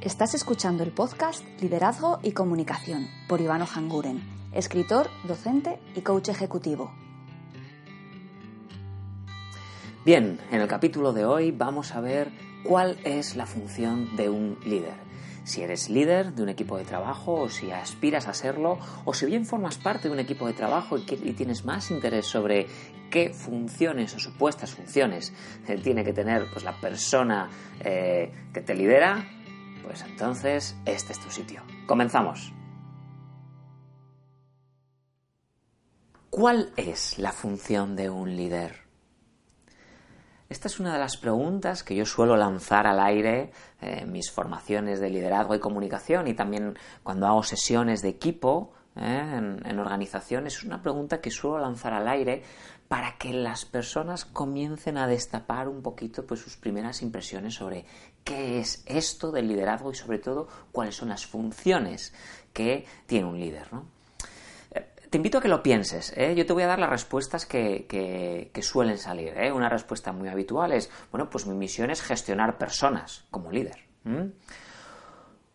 Estás 0.00 0.32
escuchando 0.34 0.84
el 0.84 0.92
podcast 0.92 1.44
Liderazgo 1.60 2.20
y 2.22 2.30
Comunicación 2.30 3.08
por 3.28 3.40
Ivano 3.40 3.66
Hanguren, 3.66 4.22
escritor, 4.52 5.10
docente 5.24 5.80
y 5.96 6.02
coach 6.02 6.28
ejecutivo. 6.28 6.92
Bien, 10.04 10.38
en 10.52 10.60
el 10.60 10.68
capítulo 10.68 11.12
de 11.12 11.24
hoy 11.24 11.50
vamos 11.50 11.96
a 11.96 12.00
ver 12.00 12.30
cuál 12.62 12.96
es 13.02 13.34
la 13.34 13.44
función 13.44 14.14
de 14.14 14.30
un 14.30 14.56
líder. 14.64 14.94
Si 15.42 15.62
eres 15.62 15.90
líder 15.90 16.32
de 16.32 16.44
un 16.44 16.48
equipo 16.48 16.78
de 16.78 16.84
trabajo 16.84 17.34
o 17.34 17.48
si 17.48 17.72
aspiras 17.72 18.28
a 18.28 18.34
serlo 18.34 18.78
o 19.04 19.14
si 19.14 19.26
bien 19.26 19.46
formas 19.46 19.78
parte 19.78 20.06
de 20.06 20.14
un 20.14 20.20
equipo 20.20 20.46
de 20.46 20.52
trabajo 20.52 20.96
y, 20.96 21.32
tienes 21.32 21.64
más 21.64 21.90
interés 21.90 22.26
sobre 22.26 22.68
qué 23.10 23.30
funciones 23.30 24.14
o 24.14 24.20
supuestas 24.20 24.70
funciones 24.70 25.32
eh, 25.66 25.76
tiene 25.82 26.04
que 26.04 26.12
tener 26.12 26.46
pues, 26.52 26.64
la 26.64 26.78
persona 26.78 27.48
eh, 27.80 28.30
que 28.52 28.60
te 28.60 28.74
lidera, 28.74 29.26
pues 29.88 30.02
entonces 30.02 30.76
este 30.84 31.14
es 31.14 31.18
tu 31.18 31.30
sitio. 31.30 31.62
Comenzamos. 31.86 32.52
¿Cuál 36.28 36.72
es 36.76 37.18
la 37.18 37.32
función 37.32 37.96
de 37.96 38.10
un 38.10 38.36
líder? 38.36 38.82
Esta 40.50 40.68
es 40.68 40.78
una 40.78 40.92
de 40.92 40.98
las 40.98 41.16
preguntas 41.16 41.82
que 41.82 41.94
yo 41.94 42.04
suelo 42.04 42.36
lanzar 42.36 42.86
al 42.86 43.00
aire 43.00 43.50
en 43.80 44.12
mis 44.12 44.30
formaciones 44.30 45.00
de 45.00 45.08
liderazgo 45.08 45.54
y 45.54 45.58
comunicación 45.58 46.28
y 46.28 46.34
también 46.34 46.78
cuando 47.02 47.26
hago 47.26 47.42
sesiones 47.42 48.02
de 48.02 48.10
equipo 48.10 48.74
¿eh? 49.00 49.60
en, 49.64 49.78
organizaciones. 49.78 50.56
Es 50.56 50.64
una 50.64 50.82
pregunta 50.82 51.20
que 51.20 51.30
suelo 51.30 51.58
lanzar 51.58 51.92
al 51.92 52.08
aire 52.08 52.42
para 52.88 53.18
que 53.18 53.32
las 53.32 53.64
personas 53.64 54.24
comiencen 54.24 54.96
a 54.96 55.06
destapar 55.06 55.68
un 55.68 55.82
poquito 55.82 56.26
pues, 56.26 56.40
sus 56.40 56.56
primeras 56.56 57.02
impresiones 57.02 57.54
sobre 57.54 57.84
qué 58.24 58.60
es 58.60 58.82
esto 58.86 59.30
del 59.30 59.48
liderazgo 59.48 59.90
y 59.90 59.94
sobre 59.94 60.18
todo 60.18 60.48
cuáles 60.72 60.96
son 60.96 61.10
las 61.10 61.26
funciones 61.26 62.14
que 62.52 62.86
tiene 63.06 63.26
un 63.26 63.38
líder. 63.38 63.68
Eh, 64.70 64.86
te 65.10 65.18
invito 65.18 65.38
a 65.38 65.42
que 65.42 65.48
lo 65.48 65.62
pienses. 65.62 66.12
¿eh? 66.16 66.34
Yo 66.34 66.46
te 66.46 66.52
voy 66.52 66.62
a 66.62 66.66
dar 66.66 66.78
las 66.78 66.90
respuestas 66.90 67.44
que, 67.44 68.50
suelen 68.62 68.98
salir. 68.98 69.34
¿eh? 69.36 69.52
Una 69.52 69.68
respuesta 69.68 70.12
muy 70.12 70.28
habitual 70.28 70.72
es, 70.72 70.90
bueno, 71.10 71.28
pues 71.28 71.46
mi 71.46 71.54
misión 71.54 71.90
es 71.90 72.02
gestionar 72.02 72.56
personas 72.56 73.26
como 73.30 73.52
líder. 73.52 73.78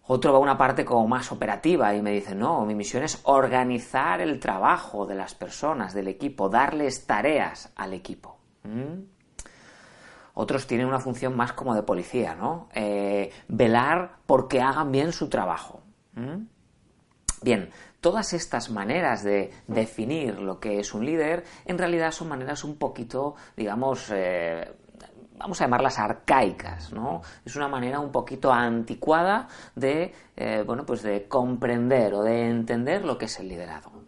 Otro 0.05 0.33
va 0.33 0.37
a 0.37 0.41
una 0.41 0.57
parte 0.57 0.83
como 0.83 1.07
más 1.07 1.31
operativa 1.31 1.95
y 1.95 2.01
me 2.01 2.11
dice, 2.11 2.35
no, 2.35 2.65
mi 2.65 2.75
misión 2.75 3.03
es 3.03 3.21
organizar 3.23 4.19
el 4.19 4.39
trabajo 4.39 5.05
de 5.05 5.15
las 5.15 5.33
personas, 5.33 5.93
del 5.93 6.09
equipo, 6.09 6.49
darles 6.49 7.07
tareas 7.07 7.71
al 7.75 7.93
equipo. 7.93 8.37
Otros 10.33 10.67
tienen 10.67 10.87
una 10.87 10.99
función 10.99 11.37
más 11.37 11.53
como 11.53 11.73
de 11.73 11.83
policía, 11.83 12.35
¿no? 12.35 12.67
Eh, 12.73 13.31
velar 13.47 14.17
porque 14.25 14.61
hagan 14.61 14.91
bien 14.91 15.13
su 15.13 15.29
trabajo. 15.29 15.81
Bien, 17.41 17.69
todas 18.01 18.33
estas 18.33 18.69
maneras 18.69 19.23
de 19.23 19.51
definir 19.67 20.39
lo 20.39 20.59
que 20.59 20.79
es 20.79 20.93
un 20.93 21.05
líder 21.05 21.45
en 21.65 21.77
realidad 21.77 22.11
son 22.11 22.29
maneras 22.29 22.63
un 22.63 22.77
poquito, 22.77 23.35
digamos, 23.55 24.09
eh, 24.11 24.71
vamos 25.37 25.59
a 25.61 25.65
llamarlas 25.65 25.99
arcaicas, 25.99 26.91
¿no? 26.91 27.21
Es 27.45 27.55
una 27.55 27.67
manera 27.67 27.99
un 27.99 28.11
poquito 28.11 28.51
anticuada 28.51 29.47
de, 29.75 30.13
eh, 30.35 30.63
bueno, 30.65 30.85
pues 30.85 31.03
de 31.03 31.27
comprender 31.27 32.13
o 32.13 32.23
de 32.23 32.49
entender 32.49 33.05
lo 33.05 33.17
que 33.17 33.25
es 33.25 33.39
el 33.39 33.47
liderazgo. 33.47 34.03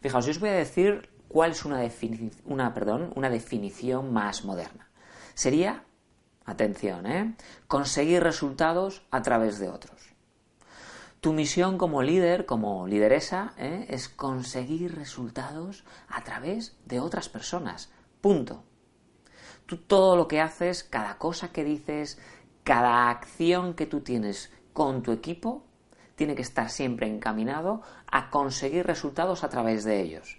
Fijaos, 0.00 0.26
yo 0.26 0.32
os 0.32 0.40
voy 0.40 0.48
a 0.50 0.54
decir 0.54 1.10
cuál 1.28 1.52
es 1.52 1.64
una, 1.64 1.80
una, 2.44 2.74
perdón, 2.74 3.12
una 3.14 3.30
definición 3.30 4.12
más 4.12 4.44
moderna 4.44 4.88
sería, 5.34 5.84
atención, 6.44 7.06
¿eh? 7.06 7.34
conseguir 7.66 8.22
resultados 8.22 9.02
a 9.10 9.22
través 9.22 9.58
de 9.58 9.68
otros. 9.68 10.14
Tu 11.20 11.32
misión 11.32 11.78
como 11.78 12.02
líder, 12.02 12.46
como 12.46 12.86
lideresa, 12.86 13.54
¿eh? 13.56 13.86
es 13.88 14.08
conseguir 14.08 14.96
resultados 14.96 15.84
a 16.08 16.24
través 16.24 16.76
de 16.84 16.98
otras 16.98 17.28
personas. 17.28 17.90
Punto. 18.20 18.64
Todo 19.78 20.16
lo 20.16 20.28
que 20.28 20.40
haces, 20.40 20.84
cada 20.84 21.18
cosa 21.18 21.52
que 21.52 21.64
dices, 21.64 22.18
cada 22.64 23.10
acción 23.10 23.74
que 23.74 23.86
tú 23.86 24.00
tienes 24.00 24.50
con 24.72 25.02
tu 25.02 25.12
equipo, 25.12 25.64
tiene 26.14 26.34
que 26.34 26.42
estar 26.42 26.70
siempre 26.70 27.06
encaminado 27.06 27.82
a 28.06 28.30
conseguir 28.30 28.86
resultados 28.86 29.44
a 29.44 29.48
través 29.48 29.84
de 29.84 30.00
ellos. 30.00 30.38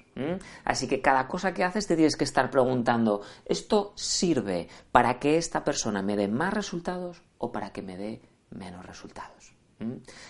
Así 0.64 0.88
que 0.88 1.02
cada 1.02 1.28
cosa 1.28 1.54
que 1.54 1.64
haces 1.64 1.88
te 1.88 1.96
tienes 1.96 2.16
que 2.16 2.24
estar 2.24 2.52
preguntando, 2.52 3.22
¿esto 3.46 3.94
sirve 3.96 4.70
para 4.92 5.20
que 5.20 5.38
esta 5.38 5.64
persona 5.64 6.04
me 6.04 6.16
dé 6.16 6.28
más 6.28 6.54
resultados 6.54 7.24
o 7.40 7.52
para 7.52 7.72
que 7.72 7.82
me 7.82 7.98
dé 7.98 8.22
menos 8.52 8.86
resultados? 8.86 9.54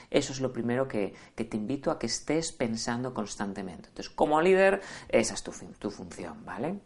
Eso 0.09 0.33
es 0.33 0.39
lo 0.39 0.51
primero 0.51 0.87
que, 0.87 1.13
te 1.35 1.57
invito 1.57 1.91
a 1.91 1.99
que 1.99 2.07
estés 2.07 2.51
pensando 2.51 3.13
constantemente. 3.13 3.89
Entonces, 3.89 4.11
como 4.11 4.41
líder, 4.41 4.81
esa 5.09 5.33
es 5.33 5.43
tu 5.43 5.91
función, 5.91 6.43
¿vale? 6.45 6.79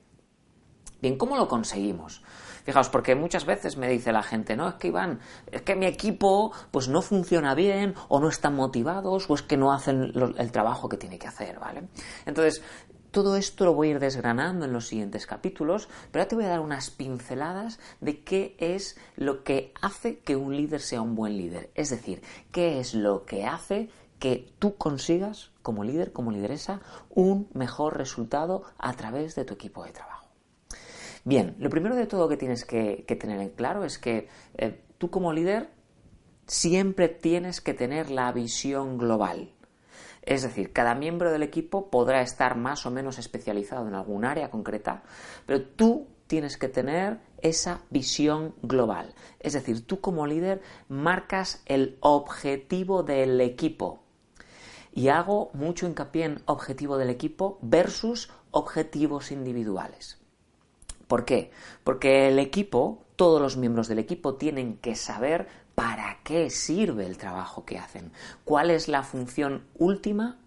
Bien, 1.02 1.18
¿cómo 1.18 1.38
lo 1.38 1.48
conseguimos? 1.48 2.24
Fijaos, 2.64 2.90
porque 2.90 3.16
muchas 3.16 3.46
veces 3.46 3.78
me 3.78 3.88
dice 3.88 4.12
la 4.12 4.24
gente, 4.24 4.58
no, 4.58 4.68
es 4.68 4.76
que 4.76 4.88
Iván, 4.88 5.20
es 5.52 5.62
que 5.62 5.76
mi 5.76 5.86
equipo 5.86 6.52
pues 6.72 6.90
no 6.90 7.02
funciona 7.02 7.56
bien, 7.56 7.96
o 8.10 8.20
no 8.20 8.28
están 8.28 8.56
motivados, 8.56 9.30
o 9.30 9.36
es 9.36 9.42
que 9.42 9.56
no 9.56 9.72
hacen 9.72 10.12
el 10.38 10.52
trabajo 10.52 10.90
que 10.90 10.98
tiene 10.98 11.18
que 11.18 11.28
hacer, 11.28 11.60
¿vale? 11.60 11.88
Entonces, 12.26 12.62
todo 13.12 13.38
esto 13.38 13.64
lo 13.64 13.74
voy 13.74 13.88
a 13.88 13.92
ir 13.92 14.00
desgranando 14.00 14.66
en 14.66 14.74
los 14.74 14.88
siguientes 14.88 15.26
capítulos, 15.26 15.88
pero 16.12 16.24
ahora 16.24 16.28
te 16.28 16.36
voy 16.36 16.46
a 16.46 16.50
dar 16.50 16.60
unas 16.60 16.90
pinceladas 16.90 17.80
de 18.02 18.22
qué 18.24 18.56
es 18.60 18.98
lo 19.16 19.44
que 19.44 19.72
hace 19.82 20.20
que 20.20 20.36
un 20.36 20.56
líder 20.56 20.82
sea 20.82 21.02
un 21.02 21.16
buen 21.16 21.38
líder. 21.38 21.72
Es 21.74 21.90
decir, 21.90 22.22
qué 22.52 22.80
es 22.80 22.94
lo 22.94 23.26
que 23.26 23.46
hace 23.46 23.90
que 24.20 24.52
tú 24.60 24.76
consigas, 24.76 25.52
como 25.62 25.84
líder, 25.84 26.12
como 26.12 26.32
lideresa, 26.32 26.82
un 27.10 27.48
mejor 27.54 27.98
resultado 27.98 28.64
a 28.78 28.94
través 28.94 29.36
de 29.36 29.46
tu 29.46 29.54
equipo 29.54 29.84
de 29.84 29.92
trabajo. 29.92 30.17
Bien, 31.28 31.58
lo 31.60 31.70
primero 31.70 31.98
de 31.98 32.08
todo 32.08 32.30
que 32.30 32.38
tienes 32.38 32.64
que, 32.64 33.04
tener 33.20 33.42
en 33.42 33.50
claro 33.50 33.84
es 33.84 34.00
que 34.00 34.30
eh, 34.58 34.82
tú 34.98 35.10
como 35.10 35.34
líder 35.34 35.70
siempre 36.46 37.10
tienes 37.10 37.60
que 37.60 37.74
tener 37.74 38.10
la 38.10 38.32
visión 38.32 38.98
global. 38.98 39.52
Es 40.22 40.44
decir, 40.44 40.72
cada 40.72 40.96
miembro 40.96 41.30
del 41.30 41.44
equipo 41.44 41.90
podrá 41.90 42.22
estar 42.22 42.56
más 42.56 42.86
o 42.86 42.92
menos 42.92 43.20
especializado 43.20 43.90
en 43.90 43.96
algún 43.96 44.24
área 44.24 44.50
concreta, 44.50 45.04
pero 45.46 45.64
tú 45.64 46.08
tienes 46.28 46.56
que 46.56 46.70
tener 46.70 47.20
esa 47.42 47.82
visión 47.90 48.56
global. 48.62 49.14
Es 49.42 49.52
decir, 49.52 49.86
tú 49.86 50.00
como 50.00 50.28
líder 50.28 50.62
marcas 50.88 51.62
el 51.66 51.98
objetivo 52.00 53.04
del 53.04 53.42
equipo. 53.42 54.02
Y 54.94 55.10
hago 55.10 55.52
mucho 55.54 55.88
hincapié 55.88 56.24
en 56.24 56.42
objetivo 56.46 56.98
del 56.98 57.10
equipo 57.10 57.60
versus 57.62 58.32
objetivos 58.52 59.34
individuales. 59.34 60.22
¿Por 61.08 61.26
qué? 61.26 61.52
Porque 61.84 62.28
el 62.28 62.40
equipo, 62.40 63.06
todos 63.16 63.42
los 63.42 63.58
miembros 63.58 63.88
del 63.88 64.00
equipo 64.00 64.36
tienen 64.36 64.78
que 64.78 64.96
saber 64.96 65.48
para 65.76 66.18
qué 66.24 66.50
sirve 66.50 67.06
el 67.06 67.18
trabajo 67.18 67.64
que 67.66 67.78
hacen, 67.78 68.12
cuál 68.44 68.72
es 68.72 68.88
la 68.88 69.04
función 69.04 69.66
última 69.78 70.38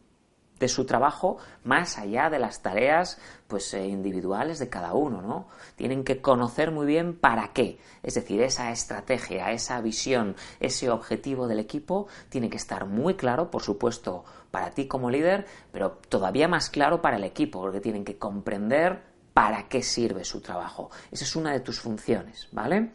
de 0.61 0.69
su 0.69 0.85
trabajo 0.85 1.39
más 1.65 1.99
allá 1.99 2.31
de 2.31 2.39
las 2.39 2.63
tareas 2.63 3.19
pues 3.49 3.73
eh, 3.75 3.87
individuales 3.87 4.59
de 4.59 4.69
cada 4.69 4.93
uno, 4.93 5.23
¿no? 5.23 5.49
Tienen 5.75 6.05
que 6.05 6.21
conocer 6.21 6.71
muy 6.71 6.87
bien 6.87 7.17
para 7.17 7.53
qué, 7.53 7.79
es 8.03 8.15
decir, 8.15 8.43
esa 8.43 8.71
estrategia, 8.71 9.51
esa 9.51 9.81
visión, 9.81 10.37
ese 10.61 10.91
objetivo 10.91 11.49
del 11.49 11.59
equipo 11.59 12.07
tiene 12.29 12.51
que 12.51 12.59
estar 12.59 12.87
muy 12.87 13.15
claro, 13.15 13.51
por 13.51 13.63
supuesto, 13.63 14.25
para 14.51 14.71
ti 14.71 14.87
como 14.87 15.11
líder, 15.11 15.47
pero 15.73 15.93
todavía 16.09 16.47
más 16.47 16.71
claro 16.71 17.01
para 17.01 17.17
el 17.17 17.25
equipo, 17.25 17.61
porque 17.61 17.81
tienen 17.81 18.05
que 18.05 18.19
comprender 18.19 19.10
para 19.41 19.69
qué 19.69 19.83
sirve 19.83 20.23
su 20.23 20.43
trabajo. 20.43 20.91
Esa 21.11 21.25
es 21.25 21.35
una 21.35 21.51
de 21.51 21.61
tus 21.61 21.81
funciones, 21.81 22.49
¿vale? 22.53 22.93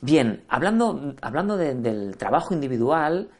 Bien, 0.00 0.42
hablando, 0.48 1.16
hablando 1.20 1.58
del 1.58 2.16
trabajo 2.16 2.54
individual, 2.54 3.30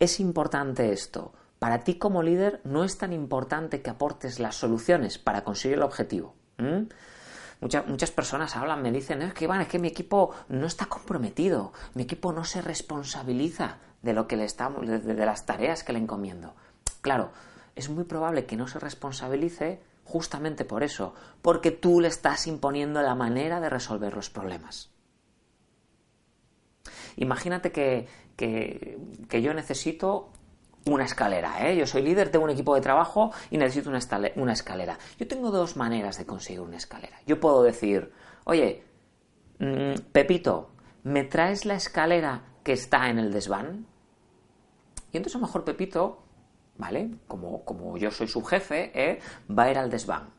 es 0.00 0.18
importante 0.18 0.90
esto. 0.90 1.32
Para 1.60 1.84
ti 1.84 1.98
como 2.00 2.24
líder 2.24 2.60
no 2.64 2.82
es 2.82 2.98
tan 2.98 3.12
importante 3.12 3.80
que 3.80 3.90
aportes 3.90 4.40
las 4.40 4.56
soluciones 4.56 5.18
para 5.18 5.44
conseguir 5.44 5.76
el 5.76 5.84
objetivo. 5.84 6.34
muchas, 7.60 7.86
muchas 7.86 8.10
personas 8.10 8.56
hablan, 8.56 8.82
me 8.82 8.90
dicen, 8.90 9.22
es 9.22 9.32
que 9.32 9.44
Iván, 9.44 9.60
es 9.60 9.68
que 9.68 9.78
mi 9.78 9.86
equipo 9.86 10.34
no 10.48 10.66
está 10.66 10.86
comprometido, 10.86 11.72
mi 11.94 12.02
equipo 12.02 12.32
no 12.32 12.42
se 12.42 12.60
responsabiliza 12.60 13.78
de 14.02 14.14
lo 14.14 14.26
que 14.26 14.36
le 14.36 14.46
estamos, 14.46 14.84
de 14.84 15.26
las 15.26 15.46
tareas 15.46 15.84
que 15.84 15.92
le 15.92 16.00
encomiendo. 16.00 16.56
Claro, 17.02 17.30
es 17.76 17.88
muy 17.88 18.02
probable 18.02 18.46
que 18.46 18.56
no 18.56 18.66
se 18.66 18.80
responsabilice 18.80 19.80
justamente 20.10 20.64
por 20.64 20.82
eso, 20.82 21.14
porque 21.40 21.70
tú 21.70 22.00
le 22.00 22.08
estás 22.08 22.48
imponiendo 22.48 23.00
la 23.00 23.14
manera 23.14 23.60
de 23.60 23.70
resolver 23.70 24.12
los 24.14 24.28
problemas. 24.28 24.90
Imagínate 27.16 27.70
que, 27.70 28.08
que, 28.36 29.42
yo 29.42 29.54
necesito 29.54 30.30
una 30.86 31.04
escalera, 31.04 31.68
¿eh? 31.68 31.76
Yo 31.76 31.86
soy 31.86 32.02
líder, 32.02 32.30
tengo 32.30 32.44
un 32.44 32.50
equipo 32.50 32.74
de 32.74 32.80
trabajo 32.80 33.32
y 33.50 33.58
necesito 33.58 33.88
una, 33.90 34.00
una 34.36 34.52
escalera. 34.52 34.98
Yo 35.18 35.28
tengo 35.28 35.50
dos 35.50 35.76
maneras 35.76 36.18
de 36.18 36.26
conseguir 36.26 36.60
una 36.60 36.76
escalera. 36.76 37.20
Yo 37.26 37.38
puedo 37.38 37.62
decir, 37.62 38.12
oye, 38.44 38.82
mm, 39.60 40.00
Pepito, 40.12 40.70
¿me 41.04 41.22
traes 41.22 41.64
la 41.66 41.74
escalera 41.74 42.42
que 42.64 42.72
está 42.72 43.10
en 43.10 43.18
el 43.18 43.32
desván? 43.32 43.86
Y 45.12 45.18
entonces 45.18 45.36
a 45.36 45.38
lo 45.38 45.46
mejor 45.46 45.64
Pepito 45.64 46.22
¿vale? 46.80 47.10
Como, 47.28 47.62
como 47.64 47.96
yo 47.98 48.10
soy 48.10 48.26
su 48.26 48.42
jefe, 48.42 48.90
¿eh? 48.94 49.20
va 49.48 49.64
a 49.64 49.70
ir 49.70 49.78
al 49.78 49.90
desván. 49.90 50.30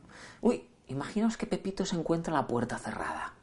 Uy, 0.42 0.68
imaginaos 0.88 1.38
que 1.38 1.46
Pepito 1.46 1.86
se 1.86 1.96
encuentra 1.96 2.34
la 2.34 2.48
puerta 2.48 2.78
cerrada. 2.80 3.34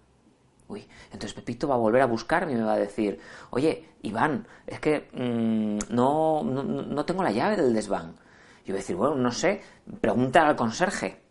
Uy, 0.66 0.86
entonces 1.06 1.32
Pepito 1.32 1.68
va 1.68 1.76
a 1.76 1.78
volver 1.78 2.02
a 2.02 2.06
buscarme 2.06 2.52
y 2.52 2.56
me 2.56 2.64
va 2.64 2.74
a 2.74 2.78
decir, 2.78 3.20
oye, 3.50 3.88
Iván, 4.02 4.46
es 4.66 4.80
que 4.80 5.08
mm, 5.12 5.94
no, 5.94 6.42
no, 6.42 6.62
no, 6.62 7.04
tengo 7.06 7.22
la 7.22 7.30
llave 7.30 7.56
del 7.56 7.72
desván. 7.72 8.16
Yo 8.66 8.72
voy 8.72 8.74
a 8.74 8.82
decir, 8.82 8.96
bueno, 8.96 9.14
no 9.14 9.30
sé, 9.30 9.62
pregunta 10.00 10.46
al 10.46 10.56
conserje. 10.56 11.22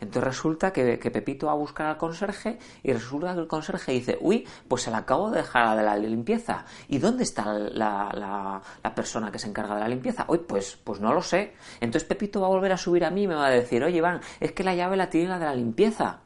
Entonces 0.00 0.24
resulta 0.24 0.72
que, 0.72 0.96
Pepito 0.98 1.46
va 1.46 1.52
a 1.52 1.56
buscar 1.56 1.86
al 1.86 1.96
conserje 1.96 2.58
y 2.82 2.92
resulta 2.92 3.34
que 3.34 3.40
el 3.40 3.46
conserje 3.46 3.92
dice, 3.92 4.18
uy, 4.20 4.46
pues 4.68 4.82
se 4.82 4.90
la 4.90 4.98
acabo 4.98 5.30
de 5.30 5.38
dejar 5.38 5.66
la 5.66 5.76
de 5.76 5.82
la 5.82 5.96
limpieza. 5.96 6.64
¿Y 6.88 6.98
dónde 6.98 7.24
está 7.24 7.52
la, 7.52 8.62
persona 8.94 9.30
que 9.30 9.38
se 9.38 9.48
encarga 9.48 9.74
de 9.74 9.80
la 9.80 9.88
limpieza? 9.88 10.24
Uy, 10.28 10.38
pues, 10.38 10.76
pues 10.76 11.00
no 11.00 11.12
lo 11.12 11.22
sé. 11.22 11.54
Entonces 11.80 12.08
Pepito 12.08 12.40
va 12.40 12.46
a 12.46 12.50
volver 12.50 12.72
a 12.72 12.76
subir 12.76 13.04
a 13.04 13.10
mí 13.10 13.22
y 13.22 13.28
me 13.28 13.34
va 13.34 13.46
a 13.46 13.50
decir, 13.50 13.82
oye 13.82 13.98
Iván, 13.98 14.20
es 14.40 14.52
que 14.52 14.64
la 14.64 14.74
llave 14.74 14.96
la 14.96 15.10
tiene 15.10 15.28
la 15.28 15.38
de 15.38 15.46
la 15.46 15.54
limpieza. 15.54 16.20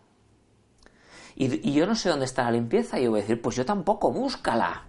Y, 1.37 1.69
y 1.69 1.73
yo 1.73 1.87
no 1.87 1.94
sé 1.94 2.08
dónde 2.08 2.26
está 2.26 2.44
la 2.44 2.53
limpieza. 2.53 2.99
Y 2.99 3.05
yo 3.05 3.11
voy 3.11 3.20
a 3.20 3.23
decir, 3.23 3.41
pues 3.41 3.56
yo 3.56 3.64
tampoco, 3.64 4.12
búscala. 4.12 4.85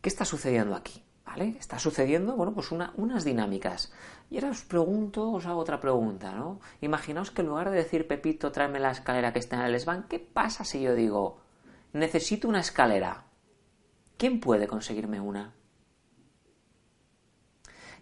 ¿Qué 0.00 0.08
está 0.08 0.24
sucediendo 0.24 0.74
aquí? 0.74 1.01
Está 1.40 1.78
sucediendo, 1.78 2.36
bueno, 2.36 2.52
pues 2.52 2.70
unas 2.72 3.24
dinámicas. 3.24 3.92
Y 4.30 4.36
ahora 4.36 4.50
os 4.50 4.62
pregunto, 4.62 5.30
os 5.32 5.46
hago 5.46 5.60
otra 5.60 5.80
pregunta, 5.80 6.32
¿no? 6.32 6.60
Imaginaos 6.80 7.30
que 7.30 7.42
en 7.42 7.48
lugar 7.48 7.70
de 7.70 7.76
decir, 7.76 8.06
Pepito, 8.06 8.52
tráeme 8.52 8.80
la 8.80 8.90
escalera 8.90 9.32
que 9.32 9.38
está 9.38 9.56
en 9.56 9.62
el 9.62 9.72
desván, 9.72 10.06
¿qué 10.08 10.18
pasa 10.18 10.64
si 10.64 10.82
yo 10.82 10.94
digo, 10.94 11.40
necesito 11.92 12.48
una 12.48 12.60
escalera? 12.60 13.24
¿Quién 14.16 14.40
puede 14.40 14.66
conseguirme 14.66 15.20
una? 15.20 15.54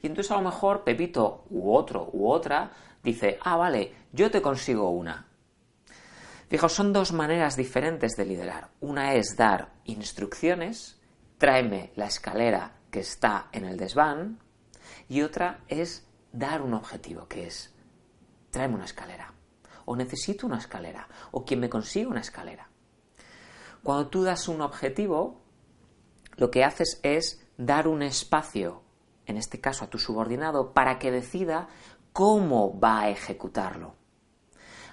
Y 0.03 0.07
entonces 0.07 0.31
a 0.33 0.37
lo 0.37 0.43
mejor 0.43 0.83
Pepito 0.83 1.45
u 1.51 1.73
otro 1.73 2.11
u 2.13 2.29
otra 2.29 2.73
dice, 3.03 3.39
ah, 3.43 3.57
vale, 3.57 3.95
yo 4.13 4.31
te 4.31 4.43
consigo 4.43 4.91
una. 4.91 5.27
Fijaos, 6.49 6.73
son 6.73 6.93
dos 6.93 7.13
maneras 7.13 7.57
diferentes 7.57 8.17
de 8.17 8.25
liderar. 8.25 8.71
Una 8.81 9.15
es 9.15 9.37
dar 9.37 9.73
instrucciones, 9.85 11.01
tráeme 11.39 11.93
la 11.95 12.07
escalera 12.07 12.80
que 12.91 13.01
está 13.01 13.49
en 13.53 13.65
el 13.65 13.77
desván 13.77 14.39
y 15.09 15.23
otra 15.23 15.61
es 15.69 16.07
dar 16.33 16.63
un 16.63 16.75
objetivo, 16.75 17.27
que 17.29 17.47
es 17.47 17.75
tráeme 18.51 18.75
una 18.75 18.85
escalera 18.85 19.33
o 19.85 19.97
necesito 19.97 20.47
una 20.47 20.59
escalera 20.59 21.09
o 21.31 21.45
quien 21.45 21.61
me 21.61 21.71
consigue 21.71 22.07
una 22.07 22.21
escalera. 22.21 22.69
Cuando 23.83 24.09
tú 24.09 24.23
das 24.23 24.49
un 24.49 24.61
objetivo, 24.61 25.41
lo 26.37 26.51
que 26.51 26.65
haces 26.65 27.01
es 27.03 27.45
dar 27.57 27.89
un 27.89 28.03
espacio, 28.03 28.83
en 29.27 29.37
este 29.37 29.61
caso 29.61 29.85
a 29.85 29.91
tu 29.91 29.99
subordinado, 29.99 30.73
para 30.73 30.99
que 30.99 31.11
decida 31.11 31.69
cómo 32.13 32.79
va 32.79 33.01
a 33.01 33.11
ejecutarlo. 33.11 33.95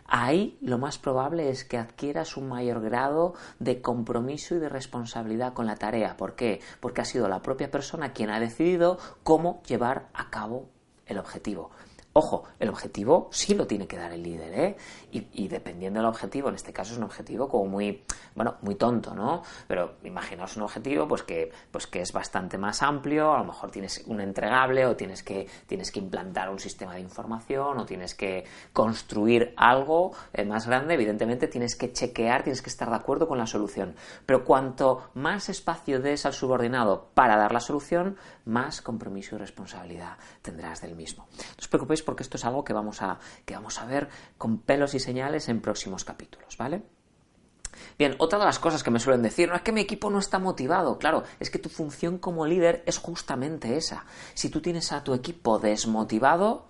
Ahí 0.07 0.57
lo 0.62 0.77
más 0.77 0.98
probable 0.98 1.50
es 1.50 1.65
que 1.65 1.77
adquieras 1.77 2.38
un 2.38 2.48
mayor 2.48 2.81
grado 2.81 3.33
de 3.59 3.81
compromiso 3.81 4.56
y 4.56 4.59
de 4.59 4.69
responsabilidad 4.69 5.54
con 5.54 5.65
la 5.65 5.75
tarea. 5.75 6.15
¿Por 6.15 6.36
qué? 6.36 6.62
Porque 6.80 7.01
ha 7.01 7.06
sido 7.06 7.27
la 7.27 7.42
propia 7.42 7.69
persona 7.69 8.13
quien 8.13 8.30
ha 8.30 8.39
decidido 8.39 8.98
cómo 9.24 9.62
llevar 9.63 10.07
a 10.13 10.30
cabo 10.30 10.69
el 11.06 11.18
objetivo. 11.18 11.71
Ojo, 12.19 12.46
el 12.58 12.69
objetivo 12.69 13.30
sí 13.31 13.54
lo 13.54 13.68
tiene 13.68 13.86
que 13.86 13.96
dar 13.96 14.12
el 14.12 14.24
líder, 14.24 14.52
¿eh? 14.60 14.78
Y, 15.12 15.48
dependiendo 15.48 16.00
del 16.00 16.10
objetivo, 16.10 16.50
en 16.50 16.56
este 16.56 16.74
caso 16.74 16.92
es 16.92 16.98
un 16.98 17.04
objetivo 17.04 17.48
como 17.48 17.66
muy, 17.66 18.04
bueno, 18.34 18.56
muy 18.62 18.74
tonto, 18.74 19.14
¿no? 19.14 19.44
Pero 19.68 19.98
imaginaos 20.04 20.58
un 20.58 20.64
objetivo 20.64 21.08
pues 21.08 21.22
que, 21.22 21.52
pues 21.72 21.86
que 21.86 22.02
es 22.02 22.12
bastante 22.12 22.58
más 22.58 22.81
amplio, 22.81 23.34
a 23.34 23.38
lo 23.38 23.46
mejor 23.46 23.69
tienes 23.69 24.04
un 24.08 24.19
entregable 24.19 24.86
o 24.88 24.96
tienes 24.96 25.22
que, 25.22 25.48
tienes 25.68 25.92
que 25.92 26.00
implantar 26.00 26.50
un 26.50 26.60
sistema 26.60 26.96
de 26.96 27.02
información 27.02 27.78
o 27.78 27.86
tienes 27.86 28.16
que 28.16 28.46
construir 28.74 29.54
algo 29.56 30.12
eh, 30.34 30.44
más 30.44 30.66
grande, 30.68 30.96
evidentemente 30.96 31.48
tienes 31.48 31.75
que 31.75 31.94
chequear, 31.94 32.42
tienes 32.42 32.63
que 32.63 32.70
estar 32.70 32.90
de 32.90 32.96
acuerdo 32.96 33.28
con 33.28 33.38
la 33.38 33.46
solución. 33.46 33.96
Pero 34.25 34.44
cuanto 34.44 35.12
más 35.13 35.50
espacio 35.50 36.00
des 36.00 36.25
al 36.25 36.34
subordinado 36.34 37.10
para 37.13 37.38
dar 37.38 37.52
la 37.52 37.60
solución, 37.60 38.18
más 38.46 38.81
compromiso 38.81 39.36
y 39.36 39.40
responsabilidad 39.40 40.18
tendrás 40.42 40.81
del 40.81 40.96
mismo. 40.96 41.28
No 41.38 41.60
os 41.60 41.68
preocupéis 41.68 42.06
porque 42.07 42.24
esto 42.24 42.38
es 42.38 42.45
algo 42.45 42.63
que 42.63 42.71
vamos 42.71 43.01
a, 43.01 43.19
que 43.45 43.54
vamos 43.54 43.81
a 43.81 43.86
ver 43.86 44.07
con 44.38 44.59
pelos 44.59 44.94
y 44.94 45.00
señales 45.01 45.50
en 45.50 45.59
próximos 45.59 46.06
capítulos, 46.06 46.56
¿vale? 46.57 46.83
Bien, 48.00 48.15
otra 48.18 48.39
de 48.39 48.45
las 48.45 48.59
cosas 48.59 48.81
que 48.81 48.92
me 48.92 49.01
suelen 49.01 49.21
decir, 49.21 49.50
no 49.50 49.56
es 49.56 49.62
que 49.62 49.74
mi 49.74 49.81
equipo 49.81 50.09
no 50.09 50.18
está 50.18 50.39
motivado, 50.39 50.98
claro, 51.00 51.24
es 51.42 51.50
que 51.50 51.59
tu 51.59 51.68
función 51.68 52.18
como 52.18 52.45
líder 52.45 52.81
es 52.86 52.98
justamente 52.98 53.75
esa. 53.75 54.06
Si 54.36 54.50
tú 54.50 54.62
tienes 54.62 54.94
a 54.94 55.04
tu 55.04 55.13
equipo 55.13 55.59
desmotivado, 55.59 56.69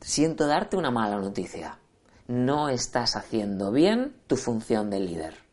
siento 0.00 0.46
darte 0.46 0.78
una 0.78 0.90
mala 0.90 1.18
noticia. 1.18 1.78
No 2.26 2.70
estás 2.70 3.16
haciendo 3.16 3.70
bien 3.70 4.16
tu 4.26 4.38
función 4.38 4.88
de 4.88 5.00
líder. 5.00 5.44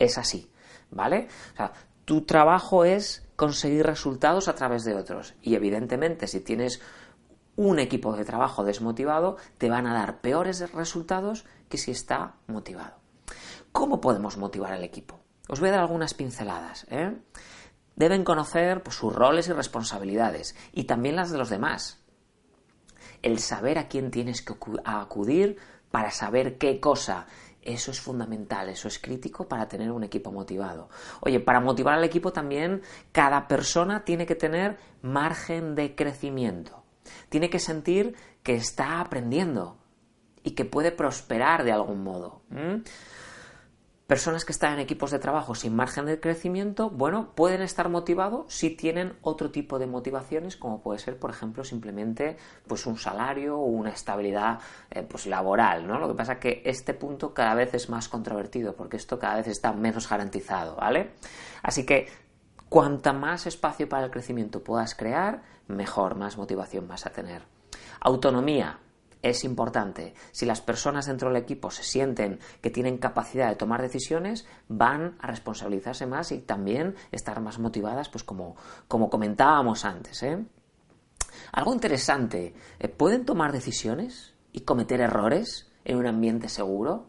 Es 0.00 0.18
así, 0.18 0.50
¿vale? 0.90 1.28
O 1.54 1.56
sea, 1.56 1.72
tu 2.04 2.22
trabajo 2.22 2.84
es 2.84 3.22
conseguir 3.36 3.86
resultados 3.86 4.48
a 4.48 4.56
través 4.56 4.84
de 4.84 4.96
otros. 4.96 5.34
Y 5.42 5.54
evidentemente, 5.54 6.26
si 6.26 6.40
tienes 6.40 6.80
un 7.58 7.80
equipo 7.80 8.16
de 8.16 8.24
trabajo 8.24 8.62
desmotivado, 8.62 9.36
te 9.58 9.68
van 9.68 9.88
a 9.88 9.92
dar 9.92 10.20
peores 10.20 10.72
resultados 10.72 11.44
que 11.68 11.76
si 11.76 11.90
está 11.90 12.36
motivado. 12.46 12.94
¿Cómo 13.72 14.00
podemos 14.00 14.36
motivar 14.36 14.72
al 14.72 14.84
equipo? 14.84 15.18
Os 15.48 15.58
voy 15.58 15.70
a 15.70 15.72
dar 15.72 15.80
algunas 15.80 16.14
pinceladas. 16.14 16.86
¿eh? 16.88 17.18
Deben 17.96 18.22
conocer 18.22 18.84
pues, 18.84 18.94
sus 18.94 19.12
roles 19.12 19.48
y 19.48 19.52
responsabilidades 19.52 20.54
y 20.72 20.84
también 20.84 21.16
las 21.16 21.32
de 21.32 21.38
los 21.38 21.50
demás. 21.50 21.98
El 23.22 23.40
saber 23.40 23.78
a 23.78 23.88
quién 23.88 24.12
tienes 24.12 24.40
que 24.40 24.54
acudir 24.84 25.56
para 25.90 26.12
saber 26.12 26.58
qué 26.58 26.78
cosa. 26.78 27.26
Eso 27.60 27.90
es 27.90 28.00
fundamental, 28.00 28.68
eso 28.68 28.86
es 28.86 29.00
crítico 29.00 29.48
para 29.48 29.66
tener 29.66 29.90
un 29.90 30.04
equipo 30.04 30.30
motivado. 30.30 30.90
Oye, 31.22 31.40
para 31.40 31.58
motivar 31.58 31.94
al 31.94 32.04
equipo 32.04 32.32
también 32.32 32.82
cada 33.10 33.48
persona 33.48 34.04
tiene 34.04 34.26
que 34.26 34.36
tener 34.36 34.78
margen 35.02 35.74
de 35.74 35.96
crecimiento. 35.96 36.84
Tiene 37.28 37.50
que 37.50 37.58
sentir 37.58 38.14
que 38.42 38.54
está 38.54 39.00
aprendiendo 39.00 39.78
y 40.42 40.52
que 40.52 40.64
puede 40.64 40.92
prosperar 40.92 41.64
de 41.64 41.72
algún 41.72 42.02
modo. 42.02 42.42
Personas 44.08 44.46
que 44.46 44.52
están 44.52 44.72
en 44.72 44.78
equipos 44.78 45.10
de 45.10 45.18
trabajo 45.18 45.54
sin 45.54 45.76
margen 45.76 46.06
de 46.06 46.18
crecimiento, 46.18 46.88
bueno, 46.88 47.34
pueden 47.34 47.60
estar 47.60 47.90
motivados 47.90 48.46
si 48.48 48.70
tienen 48.70 49.18
otro 49.20 49.50
tipo 49.50 49.78
de 49.78 49.86
motivaciones, 49.86 50.56
como 50.56 50.80
puede 50.80 50.98
ser, 50.98 51.18
por 51.18 51.28
ejemplo, 51.28 51.62
simplemente 51.62 52.38
pues 52.66 52.86
un 52.86 52.96
salario 52.96 53.58
o 53.58 53.64
una 53.64 53.90
estabilidad 53.90 54.60
eh, 54.90 55.02
pues 55.02 55.26
laboral, 55.26 55.86
¿no? 55.86 55.98
Lo 55.98 56.08
que 56.08 56.14
pasa 56.14 56.32
es 56.32 56.38
que 56.38 56.62
este 56.64 56.94
punto 56.94 57.34
cada 57.34 57.54
vez 57.54 57.74
es 57.74 57.90
más 57.90 58.08
controvertido, 58.08 58.74
porque 58.74 58.96
esto 58.96 59.18
cada 59.18 59.36
vez 59.36 59.48
está 59.48 59.74
menos 59.74 60.08
garantizado, 60.08 60.76
¿vale? 60.76 61.10
Así 61.62 61.84
que 61.84 62.08
Cuanta 62.68 63.12
más 63.12 63.46
espacio 63.46 63.88
para 63.88 64.04
el 64.04 64.10
crecimiento 64.10 64.62
puedas 64.62 64.94
crear, 64.94 65.42
mejor, 65.68 66.16
más 66.16 66.36
motivación 66.36 66.86
vas 66.86 67.06
a 67.06 67.10
tener. 67.10 67.42
Autonomía 68.00 68.78
es 69.22 69.44
importante. 69.44 70.14
Si 70.32 70.46
las 70.46 70.60
personas 70.60 71.06
dentro 71.06 71.28
del 71.28 71.42
equipo 71.42 71.70
se 71.70 71.82
sienten 71.82 72.38
que 72.60 72.70
tienen 72.70 72.98
capacidad 72.98 73.48
de 73.48 73.56
tomar 73.56 73.80
decisiones, 73.80 74.46
van 74.68 75.16
a 75.20 75.26
responsabilizarse 75.26 76.06
más 76.06 76.30
y 76.30 76.38
también 76.38 76.94
estar 77.10 77.40
más 77.40 77.58
motivadas, 77.58 78.08
pues 78.08 78.22
como, 78.22 78.56
como 78.86 79.10
comentábamos 79.10 79.84
antes. 79.84 80.22
¿eh? 80.22 80.44
Algo 81.52 81.72
interesante, 81.72 82.54
¿eh? 82.78 82.88
¿pueden 82.88 83.24
tomar 83.24 83.52
decisiones 83.52 84.34
y 84.52 84.60
cometer 84.60 85.00
errores 85.00 85.72
en 85.84 85.96
un 85.96 86.06
ambiente 86.06 86.48
seguro? 86.48 87.06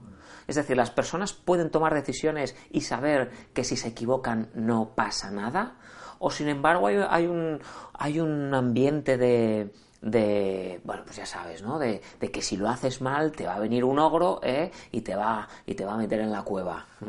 Es 0.50 0.56
decir, 0.56 0.75
las 0.75 0.89
personas 0.89 1.32
pueden 1.34 1.70
tomar 1.70 1.94
decisiones 1.94 2.56
y 2.72 2.82
saber 2.82 3.29
que 3.53 3.63
si 3.63 3.77
se 3.77 3.89
equivocan 3.89 4.50
no 4.56 4.96
pasa 4.96 5.29
nada. 5.29 5.75
O 6.18 6.32
sin 6.32 6.48
embargo 6.48 6.88
hay, 6.88 7.27
un, 7.27 7.60
hay 7.94 8.20
un 8.20 8.51
ambiente 8.56 9.20
de, 9.20 9.72
de, 10.01 10.82
bueno, 10.84 11.03
pues 11.06 11.18
ya 11.18 11.27
sabes, 11.27 11.62
¿no? 11.62 11.77
De, 11.77 12.01
que 12.20 12.41
si 12.41 12.58
lo 12.58 12.68
haces 12.68 13.00
mal 13.00 13.32
te 13.32 13.46
va 13.46 13.58
a 13.58 13.60
venir 13.60 13.86
un 13.86 14.00
ogro 14.00 14.39
¿eh? 14.41 14.72
y, 14.91 15.01
te 15.01 15.15
va, 15.15 15.48
y 15.68 15.75
te 15.75 15.86
va 15.86 15.94
a 15.94 15.98
meter 15.98 16.20
en 16.20 16.32
la 16.32 16.41
cueva. 16.41 16.88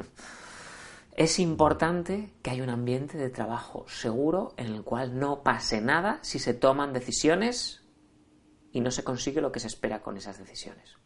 Es 1.17 1.39
importante 1.39 2.33
que 2.41 2.51
haya 2.51 2.63
un 2.63 2.71
ambiente 2.71 3.19
de 3.19 3.31
trabajo 3.31 3.85
seguro 3.89 4.55
en 4.57 4.67
el 4.67 4.85
cual 4.85 5.19
no 5.19 5.43
pase 5.43 5.81
nada 5.81 6.19
si 6.23 6.39
se 6.39 6.55
toman 6.55 6.93
decisiones 6.93 7.83
y 8.73 8.81
no 8.81 8.91
se 8.91 9.03
consigue 9.03 9.41
lo 9.41 9.51
que 9.51 9.61
se 9.61 9.67
espera 9.67 10.01
con 10.01 10.17
esas 10.17 10.39
decisiones. 10.39 11.00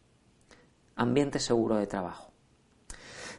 Ambiente 0.95 1.39
seguro 1.39 1.75
de 1.75 1.87
trabajo. 1.87 2.31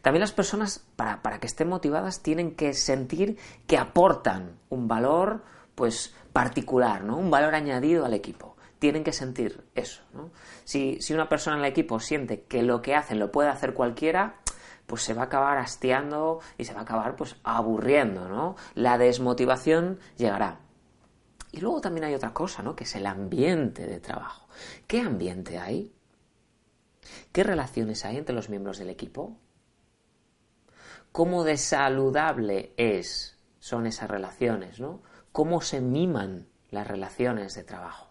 También 0.02 0.20
las 0.20 0.32
personas, 0.32 0.84
para, 0.94 1.22
para 1.22 1.40
que 1.40 1.46
estén 1.46 1.68
motivadas, 1.68 2.22
tienen 2.22 2.54
que 2.54 2.74
sentir 2.74 3.38
que 3.66 3.78
aportan 3.78 4.58
un 4.68 4.86
valor 4.86 5.42
pues 5.74 6.14
particular, 6.32 7.02
¿no? 7.02 7.16
Un 7.16 7.30
valor 7.30 7.54
añadido 7.54 8.04
al 8.04 8.14
equipo. 8.14 8.56
Tienen 8.78 9.04
que 9.04 9.12
sentir 9.12 9.64
eso. 9.74 10.02
Si, 10.64 10.98
si 11.00 11.14
una 11.14 11.28
persona 11.28 11.56
en 11.56 11.64
el 11.64 11.70
equipo 11.70 11.98
siente 11.98 12.42
que 12.42 12.62
lo 12.62 12.82
que 12.82 12.94
hacen 12.94 13.18
lo 13.18 13.32
puede 13.32 13.48
hacer 13.48 13.74
cualquiera, 13.74 14.36
pues 14.86 15.02
se 15.02 15.14
va 15.14 15.22
a 15.22 15.24
acabar 15.26 15.58
hastiando 15.58 16.40
y 16.58 16.64
se 16.64 16.74
va 16.74 16.80
a 16.80 16.82
acabar 16.82 17.16
pues 17.16 17.36
aburriendo, 17.42 18.28
¿no? 18.28 18.56
La 18.74 18.98
desmotivación 18.98 19.98
llegará. 20.16 20.60
Y 21.52 21.60
luego 21.60 21.80
también 21.80 22.04
hay 22.04 22.14
otra 22.14 22.32
cosa, 22.34 22.62
¿no? 22.62 22.76
Que 22.76 22.84
es 22.84 22.94
el 22.96 23.06
ambiente 23.06 23.86
de 23.86 23.98
trabajo. 23.98 24.46
¿Qué 24.86 25.00
ambiente 25.00 25.58
hay? 25.58 25.92
¿Qué 27.32 27.42
relaciones 27.42 28.04
hay 28.04 28.16
entre 28.16 28.34
los 28.34 28.48
miembros 28.48 28.78
del 28.78 28.90
equipo? 28.90 29.38
¿Cómo 31.12 31.44
de 31.44 31.56
saludable 31.56 32.72
es, 32.76 33.38
son 33.58 33.86
esas 33.86 34.10
relaciones, 34.10 34.80
¿no? 34.80 35.02
cómo 35.36 35.60
se 35.60 35.82
miman 35.82 36.48
las 36.70 36.86
relaciones 36.86 37.54
de 37.54 37.62
trabajo. 37.62 38.08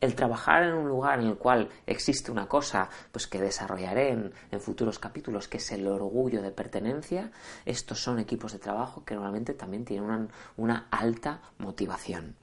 El 0.00 0.14
trabajar 0.14 0.64
en 0.64 0.74
un 0.74 0.88
lugar 0.88 1.20
en 1.20 1.26
el 1.26 1.36
cual 1.36 1.70
existe 1.86 2.30
una 2.30 2.46
cosa 2.46 2.90
pues 3.10 3.26
que 3.26 3.40
desarrollaré 3.40 4.10
en, 4.10 4.32
futuros 4.60 4.98
capítulos, 4.98 5.48
que 5.48 5.56
es 5.56 5.72
el 5.72 5.86
orgullo 5.86 6.42
de 6.42 6.50
pertenencia, 6.50 7.30
estos 7.64 8.02
son 8.02 8.18
equipos 8.18 8.52
de 8.52 8.58
trabajo 8.58 9.04
que 9.04 9.14
normalmente 9.14 9.54
también 9.54 9.84
tienen 9.84 10.28
una, 10.56 10.88
alta 10.90 11.40
motivación. 11.58 12.36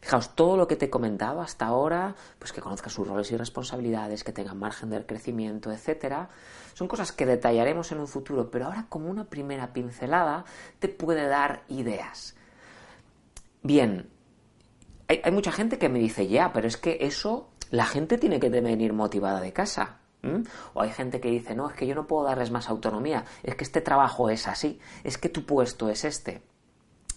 Fijaos, 0.00 0.34
todo 0.36 0.56
lo 0.56 0.68
que 0.68 0.76
te 0.76 0.86
he 0.86 0.90
comentado 0.90 1.40
hasta 1.40 1.66
ahora, 1.66 2.14
pues 2.38 2.52
que 2.52 2.60
conozcas 2.60 2.92
sus 2.92 3.08
roles 3.08 3.30
y 3.32 3.36
responsabilidades, 3.36 4.22
que 4.22 4.32
tengan 4.32 4.58
margen 4.58 4.90
de 4.90 5.04
crecimiento, 5.04 5.72
etcétera, 5.72 6.28
son 6.74 6.88
cosas 6.88 7.10
que 7.10 7.26
detallaremos 7.26 7.90
en 7.92 8.00
un 8.00 8.06
futuro, 8.06 8.50
pero 8.50 8.66
ahora 8.66 8.86
como 8.88 9.08
una 9.08 9.24
primera 9.24 9.72
pincelada 9.72 10.44
te 10.78 10.88
puede 10.88 11.26
dar 11.26 11.62
ideas. 11.68 12.36
Bien, 13.62 14.08
hay, 15.08 15.32
mucha 15.32 15.52
gente 15.52 15.78
que 15.78 15.88
me 15.88 15.98
dice, 15.98 16.26
ya, 16.26 16.52
pero 16.52 16.66
es 16.66 16.76
que 16.76 16.98
eso 17.00 17.50
la 17.70 17.86
gente 17.86 18.18
tiene 18.18 18.40
que 18.40 18.48
venir 18.48 18.92
motivada 18.92 19.40
de 19.40 19.52
casa. 19.52 20.00
O 20.74 20.82
hay 20.82 20.90
gente 20.90 21.20
que 21.20 21.30
dice, 21.30 21.54
no, 21.54 21.68
es 21.68 21.76
que 21.76 21.86
yo 21.86 21.94
no 21.94 22.08
puedo 22.08 22.24
darles 22.24 22.50
más 22.50 22.68
autonomía, 22.68 23.24
es 23.44 23.54
que 23.54 23.62
este 23.62 23.80
trabajo 23.80 24.28
es 24.28 24.48
así, 24.48 24.80
es 25.04 25.18
que 25.18 25.28
tu 25.28 25.46
puesto 25.46 25.88
es 25.88 26.04
este. 26.04 26.42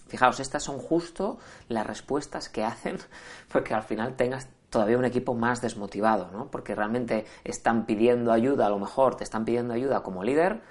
Fijaos, 0.06 0.38
estas 0.38 0.62
son 0.62 0.78
justo 0.78 1.38
las 1.68 1.86
respuestas 1.86 2.48
que 2.48 2.64
hacen 2.64 2.98
porque 3.52 3.74
al 3.74 3.82
final 3.82 4.14
tengas 4.14 4.48
todavía 4.70 4.98
un 4.98 5.04
equipo 5.04 5.34
más 5.34 5.60
desmotivado, 5.60 6.30
¿no? 6.30 6.50
Porque 6.50 6.74
realmente 6.74 7.26
están 7.42 7.86
pidiendo 7.86 8.32
ayuda, 8.32 8.66
a 8.66 8.70
lo 8.70 8.78
mejor 8.78 9.16
te 9.16 9.24
están 9.24 9.44
pidiendo 9.44 9.74
ayuda 9.74 10.02
como 10.02 10.22
líder 10.22 10.62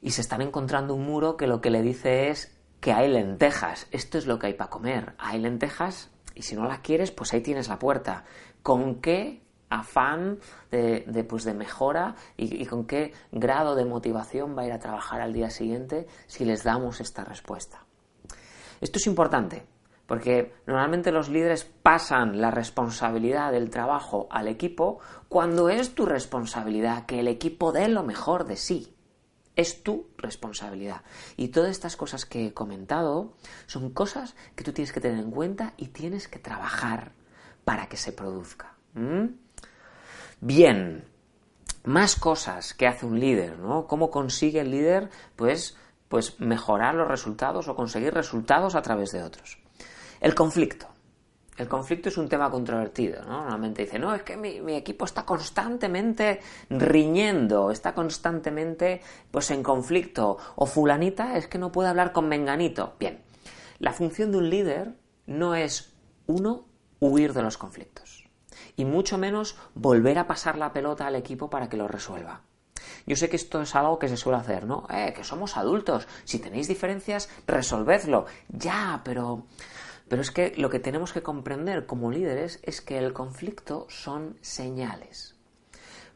y 0.00 0.10
se 0.10 0.20
están 0.20 0.42
encontrando 0.42 0.94
un 0.94 1.04
muro 1.04 1.36
que 1.36 1.46
lo 1.46 1.60
que 1.60 1.70
le 1.70 1.82
dice 1.82 2.28
es 2.28 2.58
que 2.82 2.92
hay 2.92 3.08
lentejas, 3.08 3.86
esto 3.92 4.18
es 4.18 4.26
lo 4.26 4.40
que 4.40 4.48
hay 4.48 4.54
para 4.54 4.68
comer, 4.68 5.14
hay 5.16 5.38
lentejas 5.38 6.10
y 6.34 6.42
si 6.42 6.56
no 6.56 6.64
las 6.64 6.80
quieres, 6.80 7.12
pues 7.12 7.32
ahí 7.32 7.40
tienes 7.40 7.68
la 7.68 7.78
puerta. 7.78 8.24
¿Con 8.64 8.96
qué 8.96 9.40
afán 9.70 10.40
de, 10.72 11.26
pues 11.28 11.44
de 11.44 11.54
mejora 11.54 12.16
y, 12.36 12.60
y, 12.60 12.66
con 12.66 12.84
qué 12.88 13.12
grado 13.30 13.76
de 13.76 13.84
motivación 13.84 14.58
va 14.58 14.62
a 14.62 14.66
ir 14.66 14.72
a 14.72 14.80
trabajar 14.80 15.20
al 15.20 15.32
día 15.32 15.48
siguiente 15.48 16.08
si 16.26 16.44
les 16.44 16.64
damos 16.64 17.00
esta 17.00 17.22
respuesta? 17.22 17.86
Esto 18.80 18.98
es 18.98 19.06
importante 19.06 19.64
porque 20.06 20.52
normalmente 20.66 21.12
los 21.12 21.28
líderes 21.28 21.64
pasan 21.64 22.40
la 22.40 22.50
responsabilidad 22.50 23.52
del 23.52 23.70
trabajo 23.70 24.26
al 24.32 24.48
equipo 24.48 24.98
cuando 25.28 25.68
es 25.68 25.94
tu 25.94 26.04
responsabilidad 26.04 27.06
que 27.06 27.20
el 27.20 27.28
equipo 27.28 27.70
dé 27.70 27.86
lo 27.86 28.02
mejor 28.02 28.44
de 28.44 28.56
sí. 28.56 28.92
Es 29.56 29.82
tu 29.82 30.08
responsabilidad. 30.16 31.02
Y 31.36 31.48
todas 31.48 31.70
estas 31.70 31.96
cosas 31.96 32.24
que 32.24 32.46
he 32.46 32.54
comentado 32.54 33.34
son 33.66 33.90
cosas 33.90 34.34
que 34.56 34.64
tú 34.64 34.72
tienes 34.72 34.92
que 34.92 35.00
tener 35.00 35.18
en 35.18 35.30
cuenta 35.30 35.74
y 35.76 35.88
tienes 35.88 36.28
que 36.28 36.38
trabajar 36.38 37.12
para 37.64 37.88
que 37.88 37.96
se 37.96 38.12
produzca. 38.12 38.74
Bien, 40.40 41.04
más 41.84 42.16
cosas 42.16 42.74
que 42.74 42.86
hace 42.86 43.06
un 43.06 43.18
líder, 43.20 43.58
¿no? 43.58 43.86
¿Cómo 43.86 44.10
consigue 44.10 44.60
el 44.60 44.70
líder, 44.70 45.10
pues, 45.36 45.76
pues 46.08 46.40
mejorar 46.40 46.94
los 46.94 47.08
resultados 47.08 47.68
o 47.68 47.74
conseguir 47.74 48.14
resultados 48.14 48.74
a 48.74 48.82
través 48.82 49.10
de 49.10 49.22
otros? 49.22 49.58
El 50.20 50.34
conflicto. 50.34 50.91
El 51.62 51.68
conflicto 51.68 52.08
es 52.08 52.18
un 52.18 52.28
tema 52.28 52.50
controvertido, 52.50 53.22
¿no? 53.22 53.42
Normalmente 53.42 53.82
dice, 53.82 53.96
no, 53.96 54.12
es 54.12 54.24
que 54.24 54.36
mi, 54.36 54.74
equipo 54.74 55.04
está 55.04 55.24
constantemente 55.24 56.40
riñendo, 56.68 57.70
está 57.70 57.94
constantemente 57.94 59.00
pues 59.30 59.52
en 59.52 59.62
conflicto, 59.62 60.38
o 60.56 60.66
fulanita 60.66 61.36
es 61.36 61.46
que 61.46 61.58
no 61.58 61.70
puede 61.70 61.88
hablar 61.88 62.10
con 62.10 62.26
menganito. 62.28 62.94
Bien, 62.98 63.22
la 63.78 63.92
función 63.92 64.32
de 64.32 64.38
un 64.38 64.50
líder 64.50 64.96
no 65.26 65.54
es, 65.54 65.94
uno, 66.26 66.66
huir 66.98 67.32
de 67.32 67.42
los 67.42 67.58
conflictos, 67.58 68.28
y 68.74 68.84
mucho 68.84 69.16
menos 69.16 69.56
volver 69.76 70.18
a 70.18 70.26
pasar 70.26 70.58
la 70.58 70.72
pelota 70.72 71.06
al 71.06 71.14
equipo 71.14 71.48
para 71.48 71.68
que 71.68 71.76
lo 71.76 71.86
resuelva. 71.86 72.40
Yo 73.06 73.14
sé 73.14 73.28
que 73.30 73.36
esto 73.36 73.62
es 73.62 73.72
algo 73.76 74.00
que 74.00 74.08
se 74.08 74.16
suele 74.16 74.38
hacer, 74.38 74.66
¿no? 74.66 74.88
Eh, 74.90 75.12
que 75.14 75.22
somos 75.22 75.56
adultos, 75.56 76.08
si 76.24 76.40
tenéis 76.40 76.66
diferencias, 76.66 77.28
resolvedlo. 77.46 78.26
Ya, 78.48 79.00
pero 79.04 79.44
pero 80.12 80.20
es 80.20 80.30
que 80.30 80.52
lo 80.58 80.68
que 80.68 80.78
tenemos 80.78 81.14
que 81.14 81.22
comprender 81.22 81.86
como 81.86 82.10
líderes 82.10 82.60
es 82.64 82.82
que 82.82 82.98
el 82.98 83.14
conflicto 83.14 83.86
son 83.88 84.36
señales. 84.42 85.36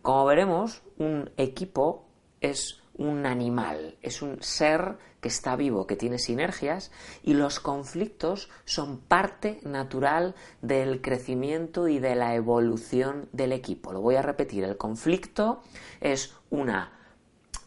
Como 0.02 0.26
veremos, 0.26 0.82
un 0.98 1.30
equipo 1.38 2.04
es 2.42 2.82
un 2.92 3.24
animal, 3.24 3.96
es 4.02 4.20
un 4.20 4.42
ser 4.42 4.98
que 5.22 5.28
está 5.28 5.56
vivo, 5.56 5.86
que 5.86 5.96
tiene 5.96 6.18
sinergias 6.18 6.92
y 7.22 7.32
los 7.32 7.58
conflictos 7.58 8.50
son 8.66 8.98
parte 8.98 9.60
natural 9.62 10.34
del 10.60 11.00
crecimiento 11.00 11.88
y 11.88 11.98
de 11.98 12.16
la 12.16 12.34
evolución 12.34 13.30
del 13.32 13.52
equipo. 13.52 13.94
Lo 13.94 14.02
voy 14.02 14.16
a 14.16 14.22
repetir, 14.22 14.64
el 14.64 14.76
conflicto 14.76 15.62
es 16.02 16.34
una 16.50 16.95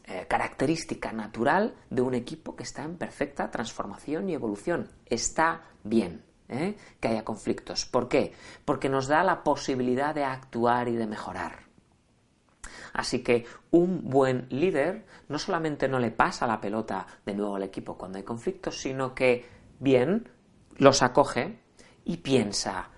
eh, 0.09 0.25
característica 0.27 1.11
natural 1.11 1.75
de 1.91 2.01
un 2.01 2.15
equipo 2.15 2.55
que 2.55 2.63
está 2.63 2.83
en 2.83 2.97
perfecta 2.97 3.51
transformación 3.51 4.27
y 4.27 4.33
evolución. 4.33 4.89
Está 5.05 5.61
bien 5.83 6.23
¿eh? 6.47 6.75
que 6.99 7.09
haya 7.09 7.23
conflictos. 7.23 7.85
¿Por 7.85 8.09
qué? 8.09 8.33
Porque 8.65 8.89
nos 8.89 9.07
da 9.07 9.23
la 9.23 9.43
posibilidad 9.43 10.15
de 10.15 10.23
actuar 10.23 10.87
y 10.87 10.95
de 10.95 11.05
mejorar. 11.05 11.59
Así 12.91 13.21
que 13.21 13.45
un 13.69 14.09
buen 14.09 14.47
líder 14.49 15.05
no 15.27 15.37
solamente 15.37 15.87
no 15.87 15.99
le 15.99 16.09
pasa 16.09 16.47
la 16.47 16.59
pelota 16.59 17.05
de 17.23 17.35
nuevo 17.35 17.57
al 17.57 17.63
equipo 17.63 17.95
cuando 17.95 18.17
hay 18.17 18.23
conflictos, 18.23 18.81
sino 18.81 19.13
que 19.13 19.45
bien 19.79 20.27
los 20.77 21.03
acoge 21.03 21.59
y 22.03 22.17
piensa, 22.17 22.89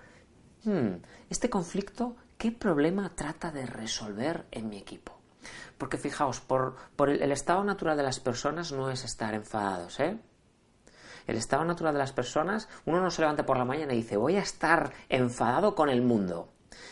hmm, 0.64 0.94
este 1.30 1.50
conflicto, 1.50 2.16
¿qué 2.38 2.54
problema 2.54 3.14
trata 3.16 3.52
de 3.52 3.66
resolver 3.66 4.46
en 4.52 4.70
mi 4.70 4.78
equipo? 4.78 5.21
Porque 5.82 5.98
fijaos, 5.98 6.40
por, 6.42 6.76
el, 7.10 7.32
estado 7.32 7.64
natural 7.64 7.98
de 7.98 8.04
las 8.04 8.20
personas 8.20 8.72
no 8.72 8.92
es 8.92 9.04
estar 9.04 9.34
enfadados, 9.34 10.00
¿eh? 10.00 10.16
El 11.26 11.38
estado 11.38 11.66
natural 11.66 11.94
de 11.94 11.98
las 11.98 12.14
personas, 12.14 12.70
uno 12.86 13.02
no 13.02 13.10
se 13.10 13.24
levanta 13.24 13.48
por 13.48 13.58
la 13.58 13.66
mañana 13.66 13.92
y 13.94 14.04
dice, 14.04 14.16
voy 14.16 14.36
a 14.36 14.42
estar 14.42 14.94
enfadado 15.10 15.74
con 15.74 15.90
el 15.90 16.04
mundo. 16.04 16.50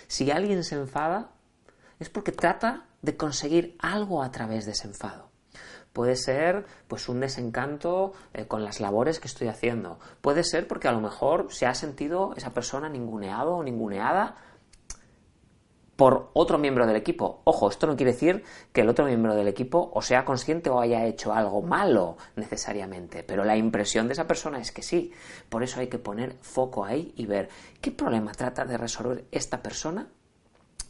Si 0.08 0.32
alguien 0.32 0.64
se 0.64 0.74
enfada, 0.74 1.30
es 2.00 2.10
porque 2.10 2.32
trata 2.32 2.88
de 3.04 3.16
conseguir 3.16 3.78
algo 3.78 4.24
a 4.24 4.32
través 4.32 4.66
de 4.66 4.72
ese 4.72 4.88
enfado. 4.88 5.30
Puede 5.94 6.16
ser 6.16 6.66
pues 6.88 7.10
un 7.10 7.20
desencanto 7.20 8.14
eh, 8.34 8.48
con 8.48 8.64
las 8.64 8.80
labores 8.80 9.20
que 9.20 9.28
estoy 9.28 9.50
haciendo. 9.50 10.00
Puede 10.22 10.44
ser 10.44 10.68
porque 10.68 10.88
a 10.88 10.94
lo 10.94 11.00
mejor 11.00 11.54
se 11.54 11.68
ha 11.68 11.76
sentido 11.76 12.34
esa 12.36 12.56
persona 12.56 12.90
ninguneado 12.90 13.56
o 13.58 13.64
ninguneada 13.64 14.36
por 16.00 16.30
otro 16.32 16.58
miembro 16.58 16.88
del 16.88 16.96
equipo. 16.96 17.42
Ojo, 17.44 17.68
esto 17.68 17.86
no 17.86 17.98
quiere 17.98 18.14
decir 18.14 18.46
que 18.72 18.80
el 18.80 18.88
otro 18.88 19.04
miembro 19.04 19.36
del 19.36 19.50
equipo 19.50 19.92
o 19.94 20.02
sea 20.02 20.24
consciente 20.24 20.70
o 20.70 20.80
haya 20.80 21.04
hecho 21.04 21.34
algo 21.34 21.62
malo 21.62 22.16
necesariamente, 22.38 23.22
pero 23.22 23.44
la 23.44 23.58
impresión 23.58 24.08
de 24.08 24.14
esa 24.14 24.26
persona 24.26 24.62
es 24.62 24.72
que 24.72 24.82
sí. 24.82 25.12
Por 25.50 25.62
eso 25.62 25.82
hay 25.82 25.88
que 25.88 26.00
poner 26.00 26.38
foco 26.42 26.86
ahí 26.86 27.14
y 27.18 27.26
ver 27.26 27.50
qué 27.82 27.92
problema 27.92 28.32
trata 28.32 28.64
de 28.64 28.78
resolver 28.78 29.26
esta 29.30 29.62
persona 29.62 30.08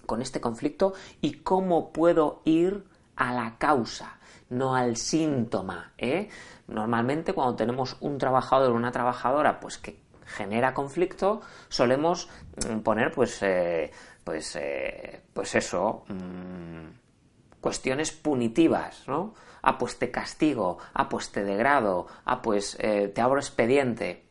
con 0.06 0.22
este 0.22 0.40
conflicto 0.40 0.94
y 1.22 1.40
cómo 1.40 1.92
puedo 1.92 2.44
ir 2.46 2.84
a 3.16 3.34
la 3.34 3.58
causa, 3.58 4.20
no 4.50 4.76
al 4.76 4.96
síntoma. 4.96 5.94
¿eh? 5.98 6.30
Normalmente 6.68 7.34
cuando 7.34 7.56
tenemos 7.56 7.98
un 8.02 8.20
trabajador 8.20 8.74
o 8.74 8.76
una 8.76 8.92
trabajadora 8.92 9.60
pues 9.60 9.80
que 9.80 10.04
genera 10.30 10.76
conflicto, 10.76 11.42
solemos 11.68 12.30
mm, 12.70 12.80
poner 12.82 13.12
pues, 13.12 13.42
eh, 13.42 13.92
pues, 14.30 14.56
eh, 14.58 15.22
pues 15.34 15.56
eso, 15.56 16.04
mm, 16.08 17.60
cuestiones 17.60 18.12
punitivas, 18.12 19.08
¿no? 19.08 19.34
Ah, 19.64 19.80
pues 19.80 19.98
te 19.98 20.12
castigo, 20.12 20.78
ah, 20.94 21.10
pues 21.10 21.32
te 21.32 21.44
degrado, 21.44 22.06
ah, 22.26 22.44
pues 22.44 22.78
eh, 22.80 23.08
te 23.08 23.22
abro 23.22 23.40
expediente. 23.40 24.28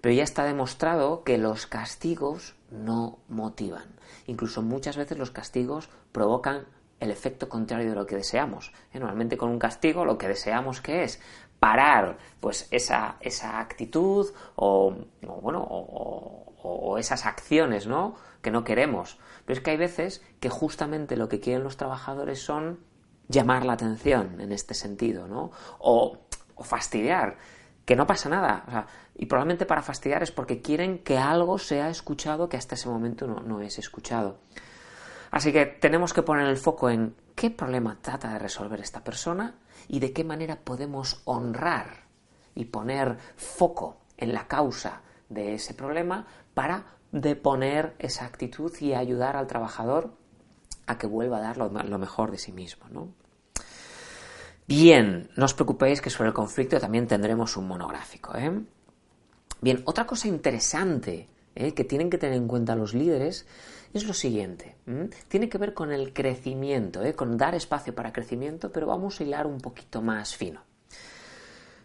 Pero 0.00 0.12
ya 0.16 0.24
está 0.24 0.42
demostrado 0.42 1.22
que 1.22 1.38
los 1.38 1.68
castigos 1.68 2.56
no 2.72 3.20
motivan. 3.28 3.94
Incluso 4.26 4.62
muchas 4.62 4.96
veces 4.96 5.16
los 5.16 5.30
castigos 5.30 5.90
provocan 6.10 6.66
el 6.98 7.12
efecto 7.12 7.48
contrario 7.48 7.90
de 7.90 7.94
lo 7.94 8.06
que 8.06 8.16
deseamos. 8.16 8.72
Normalmente 8.92 9.36
con 9.36 9.50
un 9.50 9.60
castigo 9.60 10.04
lo 10.04 10.18
que 10.18 10.26
deseamos 10.26 10.80
que 10.80 11.04
es 11.04 11.20
parar 11.60 12.18
pues 12.40 12.66
esa, 12.72 13.16
esa 13.20 13.60
actitud 13.60 14.26
o, 14.56 14.92
bueno 15.22 15.64
o, 15.70 16.49
esas 16.98 17.26
acciones 17.26 17.86
¿no? 17.86 18.14
que 18.42 18.50
no 18.50 18.64
queremos. 18.64 19.18
Pero 19.44 19.58
es 19.58 19.64
que 19.64 19.70
hay 19.70 19.76
veces 19.76 20.22
que 20.40 20.48
justamente 20.48 21.16
lo 21.16 21.28
que 21.28 21.40
quieren 21.40 21.64
los 21.64 21.76
trabajadores 21.76 22.42
son 22.42 22.80
llamar 23.28 23.64
la 23.64 23.74
atención 23.74 24.40
en 24.40 24.52
este 24.52 24.74
sentido, 24.74 25.28
¿no? 25.28 25.50
O, 25.78 26.18
fastidiar, 26.62 27.38
que 27.86 27.96
no 27.96 28.06
pasa 28.06 28.28
nada. 28.28 28.86
y 29.16 29.26
probablemente 29.26 29.64
para 29.64 29.82
fastidiar 29.82 30.22
es 30.22 30.30
porque 30.30 30.60
quieren 30.60 30.98
que 30.98 31.16
algo 31.16 31.58
sea 31.58 31.88
escuchado 31.88 32.48
que 32.48 32.58
hasta 32.58 32.74
ese 32.74 32.88
momento 32.88 33.26
no, 33.26 33.40
no 33.40 33.60
es 33.62 33.78
escuchado. 33.78 34.40
Así 35.30 35.52
que 35.52 35.64
tenemos 35.64 36.12
que 36.12 36.22
poner 36.22 36.46
el 36.46 36.56
foco 36.56 36.90
en 36.90 37.14
qué 37.34 37.50
problema 37.50 37.98
trata 38.02 38.32
de 38.32 38.38
resolver 38.38 38.80
esta 38.80 39.02
persona 39.02 39.54
y 39.88 40.00
de 40.00 40.12
qué 40.12 40.24
manera 40.24 40.56
podemos 40.56 41.22
honrar 41.24 42.04
y 42.54 42.66
poner 42.66 43.16
foco 43.36 44.00
en 44.16 44.34
la 44.34 44.46
causa 44.48 45.02
de 45.30 45.54
ese 45.54 45.72
problema 45.72 46.26
para 46.54 46.86
deponer 47.12 47.94
esa 47.98 48.24
actitud 48.24 48.72
y 48.80 48.94
ayudar 48.94 49.36
al 49.36 49.46
trabajador 49.46 50.14
a 50.86 50.98
que 50.98 51.06
vuelva 51.06 51.38
a 51.38 51.40
dar 51.40 51.56
lo, 51.56 51.98
mejor 51.98 52.30
de 52.30 52.38
sí 52.38 52.52
mismo. 52.52 53.12
Bien, 54.66 55.30
no 55.36 55.44
os 55.44 55.54
preocupéis 55.54 56.00
que 56.00 56.10
sobre 56.10 56.28
el 56.28 56.34
conflicto 56.34 56.78
también 56.78 57.06
tendremos 57.06 57.56
un 57.56 57.66
monográfico. 57.66 58.36
¿eh? 58.36 58.52
Bien, 59.60 59.82
otra 59.84 60.06
cosa 60.06 60.28
interesante 60.28 61.28
¿eh? 61.54 61.74
que 61.74 61.84
tienen 61.84 62.10
que 62.10 62.18
tener 62.18 62.36
en 62.36 62.48
cuenta 62.48 62.76
los 62.76 62.94
líderes 62.94 63.46
es 63.92 64.06
lo 64.06 64.14
siguiente. 64.14 64.76
Tiene 65.28 65.48
que 65.48 65.58
ver 65.58 65.74
con 65.74 65.92
el 65.92 66.12
crecimiento, 66.12 67.02
¿eh? 67.02 67.14
con 67.14 67.36
dar 67.36 67.54
espacio 67.54 67.94
para 67.94 68.12
crecimiento, 68.12 68.70
pero 68.70 68.86
vamos 68.86 69.18
a 69.18 69.24
hilar 69.24 69.46
un 69.46 69.58
poquito 69.58 70.00
más 70.00 70.36
fino. 70.36 70.62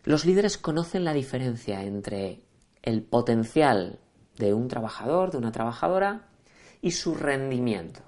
Los 0.04 0.26
líderes 0.26 0.60
conocen 0.60 1.04
la 1.04 1.14
diferencia 1.14 1.82
entre 1.84 2.42
el 2.84 3.02
potencial 3.02 4.00
de 4.38 4.54
un 4.54 4.68
trabajador, 4.68 5.32
de 5.32 5.38
una 5.38 5.52
trabajadora, 5.52 6.28
y 6.82 6.92
su 6.92 7.16
rendimiento. 7.16 8.02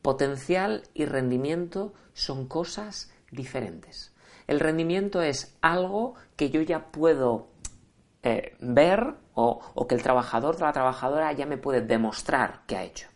Potencial 0.00 0.82
y 0.94 1.04
rendimiento 1.04 1.92
son 2.12 2.46
cosas 2.46 3.12
diferentes. 3.30 4.14
El 4.46 4.60
rendimiento 4.60 5.22
es 5.22 5.56
algo 5.60 6.14
que 6.36 6.50
yo 6.50 6.60
ya 6.62 6.90
puedo 6.90 7.48
eh, 8.22 8.56
ver 8.60 9.14
o, 9.34 9.86
que 9.88 9.94
el 9.94 10.02
trabajador 10.02 10.56
o 10.56 10.60
la 10.60 10.72
trabajadora 10.72 11.32
ya 11.32 11.46
me 11.46 11.58
puede 11.58 11.80
demostrar 11.80 12.62
que 12.66 12.76
ha 12.76 12.84
hecho. 12.84 13.08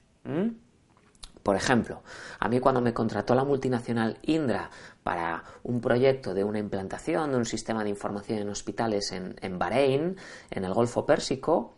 Por 1.42 1.54
ejemplo, 1.54 2.02
a 2.40 2.48
mí 2.48 2.58
cuando 2.58 2.80
me 2.80 2.92
contrató 2.92 3.36
la 3.36 3.44
multinacional 3.44 4.18
Indra 4.22 4.68
para 5.04 5.44
un 5.62 5.80
proyecto 5.80 6.34
de 6.34 6.42
una 6.42 6.58
implantación 6.58 7.30
de 7.30 7.36
un 7.36 7.44
sistema 7.44 7.84
de 7.84 7.90
información 7.90 8.40
en 8.40 8.48
hospitales 8.48 9.12
en, 9.12 9.36
en 9.40 9.56
Bahrein, 9.56 10.16
en 10.50 10.64
el 10.64 10.74
Golfo 10.74 11.06
Pérsico, 11.06 11.75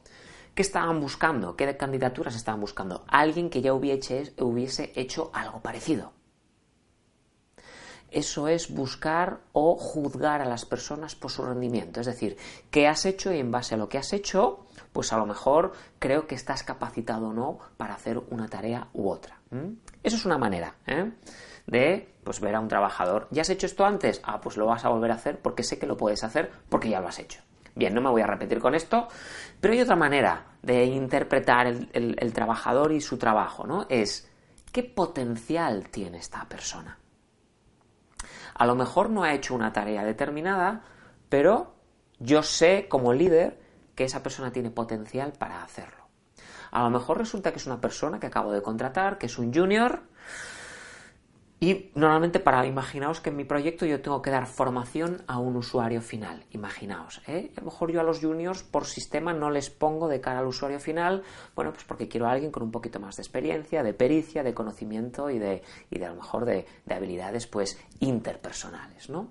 ¿qué 0.59 0.63
estaban 0.63 0.99
buscando? 0.99 1.55
¿Qué 1.55 1.77
candidaturas 1.77 2.35
estaban 2.35 2.61
buscando? 2.61 3.05
Alguien 3.07 3.49
que 3.49 3.63
ya 3.63 3.73
hubiese, 3.73 4.93
hecho 4.97 5.31
algo 5.33 5.61
parecido 5.61 6.15
eso 8.11 8.49
es 8.49 8.75
buscar 8.75 9.41
o 9.53 9.77
juzgar 9.77 10.41
a 10.41 10.47
las 10.47 10.65
personas 10.65 11.15
por 11.15 11.31
su 11.31 11.45
rendimiento. 11.45 12.01
Es 12.01 12.07
decir, 12.07 12.39
¿qué 12.71 12.89
has 12.89 13.05
hecho 13.05 13.33
y 13.33 13.39
en 13.39 13.53
base 13.53 13.75
a 13.75 13.79
lo 13.79 13.91
que 13.91 13.99
has 13.99 14.15
hecho, 14.15 14.67
pues 14.93 15.13
a 15.13 15.19
lo 15.19 15.27
mejor 15.27 15.75
creo 16.01 16.27
que 16.27 16.35
estás 16.35 16.63
capacitado 16.63 17.29
o 17.29 17.33
no 17.35 17.59
para 17.77 17.95
hacer 17.95 18.19
una 18.31 18.49
tarea 18.49 18.89
u 18.95 19.11
otra. 19.11 19.39
Eso 20.03 20.17
es 20.17 20.25
una 20.25 20.39
manera 20.39 20.75
¿eh? 20.87 21.13
de 21.67 22.15
pues, 22.25 22.41
ver 22.41 22.55
a 22.55 22.61
un 22.61 22.69
trabajador. 22.69 23.29
¿Ya 23.31 23.43
has 23.43 23.51
hecho 23.51 23.67
esto 23.67 23.85
antes? 23.85 24.23
Ah, 24.25 24.41
pues 24.41 24.57
lo 24.57 24.65
vas 24.65 24.87
a 24.87 24.89
volver 24.89 25.13
a 25.13 25.17
hacer 25.17 25.39
porque 25.39 25.63
sé 25.63 25.79
que 25.79 25.87
lo 25.87 25.99
puedes 25.99 26.25
hacer 26.25 26.51
porque 26.71 26.89
ya 26.89 27.01
lo 27.01 27.09
has 27.09 27.19
hecho. 27.19 27.43
Bien, 27.79 27.95
no 27.95 28.01
me 28.01 28.11
voy 28.11 28.23
a 28.23 28.27
repetir 28.27 28.59
con 28.59 28.75
esto, 28.75 29.07
pero 29.61 29.73
hay 29.73 29.81
otra 29.81 29.95
manera 29.95 30.47
de 30.63 30.85
interpretar 30.87 31.69
el, 31.69 32.33
trabajador 32.33 32.91
y 32.91 33.01
su 33.01 33.19
trabajo, 33.19 33.69
¿no? 33.69 33.87
Es 33.89 34.29
qué 34.73 34.83
potencial 34.83 35.89
tiene 35.89 36.19
esta 36.19 36.45
persona. 36.49 36.99
A 38.55 38.67
lo 38.67 38.75
mejor 38.75 39.11
no 39.11 39.23
ha 39.23 39.33
hecho 39.33 39.55
una 39.55 39.73
tarea 39.73 40.03
determinada, 40.05 40.83
pero 41.29 41.77
yo 42.19 42.43
sé 42.43 42.89
como 42.89 43.13
líder 43.13 43.61
que 43.95 44.03
esa 44.03 44.25
persona 44.25 44.51
tiene 44.51 44.73
potencial 44.73 45.35
para 45.39 45.63
hacerlo. 45.63 46.09
A 46.73 46.83
lo 46.83 46.91
mejor 46.91 47.19
resulta 47.19 47.53
que 47.53 47.59
es 47.59 47.67
una 47.67 47.81
persona 47.81 48.19
que 48.19 48.27
acabo 48.27 48.51
de 48.51 48.61
contratar, 48.61 49.19
que 49.19 49.27
es 49.27 49.39
un 49.39 49.55
junior, 49.55 50.03
y 51.61 51.91
normalmente 51.97 52.39
para, 52.39 52.65
imaginaos 52.67 53.21
que 53.21 53.31
en 53.31 53.37
mi 53.37 53.45
proyecto 53.45 53.85
yo 53.85 54.01
tengo 54.01 54.23
que 54.23 54.31
dar 54.31 54.47
formación 54.47 55.23
a 55.27 55.41
un 55.41 55.57
usuario 55.57 56.01
final, 56.01 56.45
imaginaos. 56.53 57.21
¿eh? 57.27 57.51
A 57.57 57.61
lo 57.61 57.67
mejor 57.67 57.91
yo 57.91 58.01
a 58.01 58.05
los 58.05 58.21
juniors 58.21 58.63
por 58.63 58.87
sistema 58.87 59.33
no 59.33 59.51
les 59.51 59.69
pongo 59.69 60.07
de 60.07 60.21
cara 60.21 60.39
al 60.39 60.47
usuario 60.47 60.79
final, 60.79 61.25
bueno, 61.57 61.73
pues 61.73 61.83
porque 61.83 62.07
quiero 62.07 62.29
a 62.29 62.33
alguien 62.33 62.53
con 62.53 62.63
un 62.63 62.71
poquito 62.71 63.01
más 63.01 63.17
de 63.17 63.23
experiencia, 63.23 63.83
de 63.83 63.93
pericia, 63.93 64.45
de 64.45 64.55
conocimiento 64.55 65.31
y 65.31 65.41
de, 65.41 65.63
y 65.91 65.99
de 65.99 66.07
a 66.07 66.11
lo 66.11 66.17
mejor 66.17 66.45
de, 66.45 66.65
habilidades 66.89 67.49
pues 67.49 67.79
interpersonales, 67.99 69.11
¿no? 69.11 69.29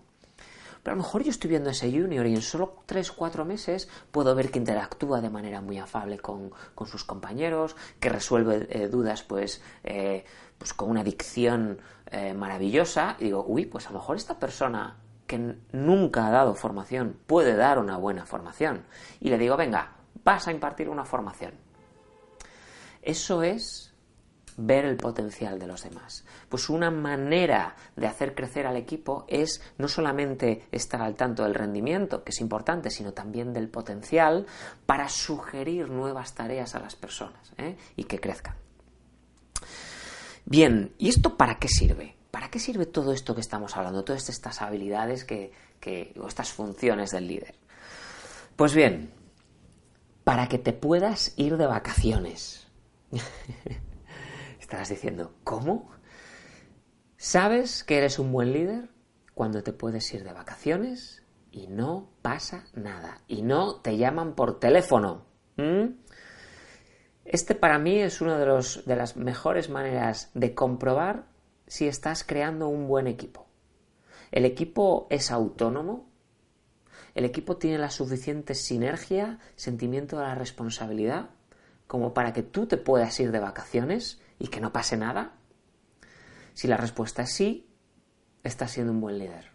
Pero 0.84 0.94
a 0.94 0.98
lo 0.98 1.04
mejor 1.04 1.24
yo 1.24 1.32
estoy 1.32 1.50
viendo 1.50 1.70
a 1.70 1.72
ese 1.72 1.92
junior 1.92 2.26
y 2.28 2.36
en 2.36 2.42
solo 2.42 2.78
3-4 2.88 3.46
meses 3.46 3.90
puedo 4.12 4.34
ver 4.36 4.52
que 4.52 4.60
interactúa 4.60 5.20
de 5.22 5.30
manera 5.30 5.60
muy 5.60 5.78
afable 5.78 6.20
con, 6.20 6.52
sus 6.86 7.04
compañeros, 7.04 7.76
que 8.00 8.10
resuelve 8.10 8.68
eh, 8.70 8.88
dudas 8.88 9.24
pues, 9.24 9.62
eh, 9.84 10.24
pues 10.58 10.74
con 10.74 10.90
una 10.90 11.04
dicción 11.04 11.80
eh, 12.12 12.34
maravillosa 12.34 13.16
y 13.20 13.26
digo, 13.26 13.46
uy, 13.48 13.66
pues 13.66 13.88
a 13.88 13.92
lo 13.92 14.00
mejor 14.00 14.16
esta 14.16 14.40
persona 14.40 14.98
que 15.26 15.56
nunca 15.74 16.28
ha 16.28 16.32
dado 16.32 16.56
formación 16.56 17.18
puede 17.28 17.56
dar 17.56 17.80
una 17.80 17.98
buena 17.98 18.26
formación. 18.26 18.86
Y 19.20 19.30
le 19.30 19.38
digo, 19.38 19.58
venga, 19.58 19.94
vas 20.24 20.48
a 20.48 20.52
impartir 20.52 20.90
una 20.90 21.06
formación. 21.06 21.54
Eso 23.02 23.44
es 23.44 23.94
ver 24.58 24.86
el 24.86 24.98
potencial 24.98 25.60
de 25.60 25.68
los 25.68 25.84
demás. 25.84 26.26
Pues 26.50 26.70
una 26.70 26.90
manera 26.90 27.76
de 27.96 28.08
hacer 28.08 28.34
crecer 28.34 28.66
al 28.66 28.76
equipo 28.76 29.26
es 29.28 29.62
no 29.78 29.88
solamente 29.88 30.68
estar 30.72 31.02
al 31.02 31.16
tanto 31.16 31.44
del 31.44 31.54
rendimiento, 31.54 32.24
que 32.24 32.32
es 32.32 32.42
importante, 32.42 32.90
sino 32.90 33.14
también 33.14 33.54
del 33.54 33.70
potencial 33.70 34.46
para 34.86 35.10
sugerir 35.10 35.90
nuevas 35.90 36.34
tareas 36.34 36.74
a 36.76 36.80
las 36.80 36.96
personas 36.96 37.54
¿eh? 37.58 37.78
y 37.96 38.06
que 38.06 38.20
crezcan. 38.20 38.56
Bien, 40.50 40.94
¿y 40.98 41.10
esto 41.10 41.36
para 41.36 41.60
qué 41.60 41.68
sirve? 41.68 42.16
¿Para 42.32 42.50
qué 42.50 42.58
sirve 42.58 42.86
todo 42.86 43.12
esto 43.12 43.36
que 43.36 43.42
estamos 43.42 43.76
hablando, 43.76 44.06
todas 44.06 44.30
estas 44.30 44.62
habilidades 44.62 45.26
que, 45.26 45.52
o 46.18 46.26
estas 46.26 46.54
funciones 46.54 47.12
del 47.12 47.28
líder? 47.28 47.56
Pues 48.56 48.74
bien, 48.74 49.12
para 50.24 50.48
que 50.48 50.58
te 50.58 50.72
puedas 50.72 51.34
ir 51.36 51.58
de 51.58 51.68
vacaciones. 51.68 52.66
Estarás 54.62 54.88
diciendo, 54.88 55.34
¿cómo? 55.44 55.92
¿Sabes 57.18 57.84
que 57.84 57.98
eres 57.98 58.18
un 58.18 58.32
buen 58.32 58.54
líder 58.54 58.90
cuando 59.34 59.64
te 59.64 59.74
puedes 59.74 60.14
ir 60.14 60.24
de 60.24 60.32
vacaciones 60.32 61.24
y 61.52 61.68
no 61.68 62.10
pasa 62.22 62.64
nada? 62.74 63.22
Y 63.28 63.42
no 63.42 63.82
te 63.82 63.98
llaman 63.98 64.34
por 64.34 64.62
teléfono. 64.62 65.26
Este 67.30 67.56
para 67.56 67.78
mí 67.78 68.00
es 68.00 68.22
una 68.22 68.38
de, 68.38 68.96
las 68.96 69.18
mejores 69.18 69.70
maneras 69.70 70.32
de 70.34 70.56
comprobar 70.56 71.26
si 71.68 71.86
estás 71.86 72.24
creando 72.24 72.70
un 72.70 72.88
buen 72.88 73.06
equipo. 73.06 73.48
El 74.32 74.46
equipo 74.46 75.08
es 75.10 75.30
autónomo, 75.30 76.10
el 77.16 77.26
equipo 77.26 77.58
tiene 77.58 77.80
la 77.80 77.90
suficiente 77.90 78.56
sinergia, 78.56 79.40
sentimiento 79.58 80.18
de 80.18 80.24
la 80.24 80.36
responsabilidad, 80.36 81.32
como 81.86 82.14
para 82.14 82.32
que 82.32 82.44
tú 82.44 82.66
te 82.66 82.78
puedas 82.78 83.20
ir 83.20 83.34
de 83.34 83.40
vacaciones 83.42 84.22
y 84.40 84.48
que 84.48 84.62
no 84.62 84.72
pase 84.72 84.96
nada. 84.96 85.34
Si 86.54 86.70
la 86.70 86.78
respuesta 86.78 87.24
es 87.24 87.34
sí, 87.34 87.70
estás 88.44 88.72
siendo 88.72 88.94
un 88.94 89.02
buen 89.02 89.20
líder. 89.20 89.52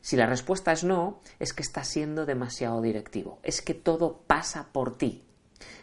Si 0.00 0.14
la 0.14 0.26
respuesta 0.26 0.70
es 0.70 0.84
no, 0.84 1.20
es 1.40 1.54
que 1.54 1.62
estás 1.62 1.88
siendo 1.88 2.24
demasiado 2.24 2.80
directivo, 2.80 3.40
es 3.42 3.62
que 3.62 3.74
todo 3.74 4.22
pasa 4.28 4.68
por 4.72 4.96
ti. 4.96 5.24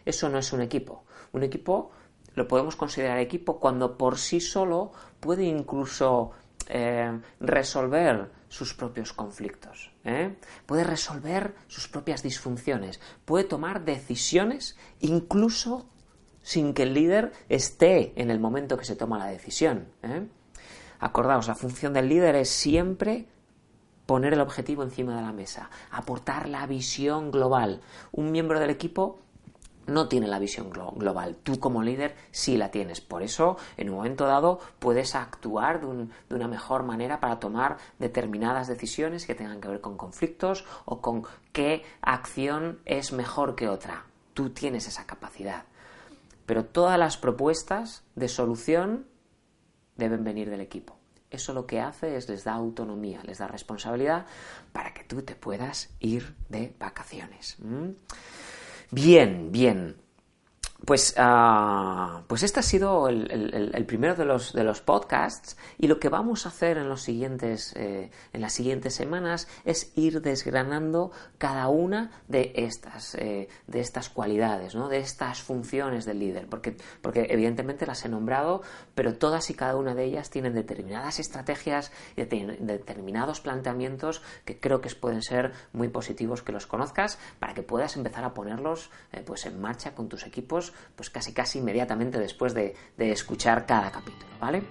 Eso 0.08 0.30
no 0.30 0.38
es 0.38 0.54
un 0.54 0.62
equipo. 0.62 1.04
Un 1.34 1.43
equipo 1.43 1.91
lo 2.34 2.48
podemos 2.48 2.78
considerar 2.78 3.17
equipo 3.17 3.60
cuando 3.60 3.98
por 3.98 4.17
sí 4.17 4.39
solo 4.39 4.93
puede 5.20 5.43
incluso 5.43 6.32
eh, 6.70 7.20
resolver 7.41 8.32
sus 8.48 8.74
propios 8.74 9.12
conflictos, 9.12 9.91
¿eh? 10.06 10.38
puede 10.65 10.86
resolver 10.86 11.56
sus 11.67 11.89
propias 11.89 12.24
disfunciones, 12.24 13.02
puede 13.26 13.43
tomar 13.43 13.84
decisiones 13.84 14.78
incluso 15.02 15.89
sin 16.41 16.74
que 16.74 16.84
el 16.84 16.93
líder 16.93 17.34
esté 17.50 18.13
en 18.15 18.32
el 18.32 18.39
momento 18.39 18.78
que 18.78 18.86
se 18.86 18.96
toma 18.96 19.17
la 19.17 19.26
decisión. 19.26 19.89
¿eh? 20.04 20.26
Acordaos, 21.00 21.48
la 21.50 21.56
función 21.56 21.91
del 21.91 22.08
líder 22.08 22.36
es 22.36 22.50
siempre 22.50 23.28
poner 24.06 24.34
el 24.34 24.41
objetivo 24.41 24.84
encima 24.84 25.15
de 25.15 25.22
la 25.22 25.34
mesa, 25.34 25.70
aportar 25.91 26.48
la 26.48 26.65
visión 26.65 27.30
global. 27.30 27.82
Un 28.13 28.32
miembro 28.32 28.60
del 28.60 28.70
equipo 28.70 29.20
no 29.88 30.08
tiene 30.08 30.28
la 30.28 30.39
visión 30.39 30.69
global. 30.69 31.38
Tú 31.43 31.60
como 31.60 31.82
líder 31.82 32.15
sí 32.32 32.58
la 32.58 32.69
tienes. 32.69 33.02
Por 33.02 33.23
eso, 33.23 33.58
en 33.78 33.89
un 33.89 33.95
momento 33.95 34.26
dado, 34.26 34.60
puedes 34.80 35.15
actuar 35.15 35.82
de, 35.82 36.36
una 36.36 36.47
mejor 36.47 36.84
manera 36.84 37.19
para 37.19 37.39
tomar 37.39 37.78
determinadas 37.97 38.67
decisiones 38.67 39.26
que 39.26 39.36
tengan 39.36 39.62
que 39.62 39.69
ver 39.69 39.82
con 39.82 39.97
conflictos 39.97 40.65
o 40.86 41.02
con 41.02 41.23
qué 41.54 41.84
acción 42.02 42.80
es 42.86 43.13
mejor 43.13 43.56
que 43.56 43.69
otra. 43.69 44.06
Tú 44.34 44.52
tienes 44.52 44.88
esa 44.88 45.06
capacidad. 45.06 45.63
Pero 46.45 46.65
todas 46.65 47.00
las 47.00 47.17
propuestas 47.17 48.04
de 48.15 48.28
solución 48.28 49.08
deben 49.95 50.23
venir 50.23 50.50
del 50.50 50.62
equipo. 50.62 50.97
Eso 51.30 51.54
lo 51.54 51.65
que 51.65 51.82
hace 51.82 52.15
es 52.15 52.30
les 52.30 52.45
da 52.45 52.54
autonomía, 52.54 53.21
les 53.23 53.39
da 53.39 53.47
responsabilidad 53.47 54.26
para 54.71 54.93
que 54.93 55.04
tú 55.04 55.23
te 55.23 55.36
puedas 55.36 55.89
ir 56.00 56.36
de 56.47 56.73
vacaciones. 56.80 57.58
Bien, 58.91 59.50
bien. 59.52 59.95
Pues, 60.86 61.16
uh, 61.18 62.22
pues 62.28 62.44
este 62.44 62.60
ha 62.60 62.63
sido 62.63 63.10
el, 63.10 63.86
primero 63.88 64.16
de 64.16 64.26
los, 64.26 64.54
de 64.54 64.63
los 64.63 64.80
podcasts 64.82 65.58
y 65.78 65.88
lo 65.88 66.00
que 66.00 66.08
vamos 66.08 66.46
a 66.46 66.50
hacer 66.50 66.78
en, 66.78 66.88
los 66.88 67.02
siguientes, 67.02 67.74
eh, 67.76 68.12
en 68.32 68.42
las 68.42 68.54
siguientes 68.54 68.94
semanas 68.94 69.48
es 69.66 69.92
ir 69.96 70.22
desgranando 70.22 71.12
cada 71.40 71.68
una 71.68 72.12
de 72.28 72.54
estas, 72.56 73.16
eh, 73.16 73.50
de 73.66 73.80
estas 73.80 74.10
cualidades, 74.10 74.76
¿no? 74.76 74.88
de 74.88 75.00
estas 75.00 75.42
funciones 75.42 76.06
del 76.06 76.20
líder, 76.20 76.48
porque, 76.48 76.78
porque 77.02 77.28
evidentemente 77.32 77.88
las 77.88 78.06
he 78.06 78.10
nombrado, 78.10 78.62
pero 78.94 79.16
todas 79.16 79.50
y 79.50 79.56
cada 79.56 79.76
una 79.76 79.96
de 79.96 80.06
ellas 80.06 80.30
tienen 80.30 80.54
determinadas 80.54 81.20
estrategias 81.20 81.92
y 82.16 82.24
determinados 82.24 83.42
planteamientos 83.42 84.22
que 84.46 84.60
creo 84.60 84.80
que 84.80 84.90
pueden 84.96 85.22
ser 85.22 85.54
muy 85.74 85.90
positivos 85.90 86.44
que 86.44 86.52
los 86.52 86.68
conozcas 86.68 87.18
para 87.40 87.54
que 87.54 87.63
puedas 87.63 87.98
empezar 87.98 88.24
a 88.24 88.34
ponerlos 88.34 88.90
eh, 89.12 89.24
pues 89.26 89.46
en 89.48 89.60
marcha 89.60 89.96
con 89.96 90.08
tus 90.08 90.26
equipos 90.26 90.66
pues 90.95 91.10
casi 91.10 91.34
casi 91.34 91.60
inmediatamente 91.60 92.19
después 92.19 92.53
de, 92.53 92.75
escuchar 92.97 93.65
cada 93.65 93.91
capítulo, 93.91 94.32
¿vale? 94.39 94.63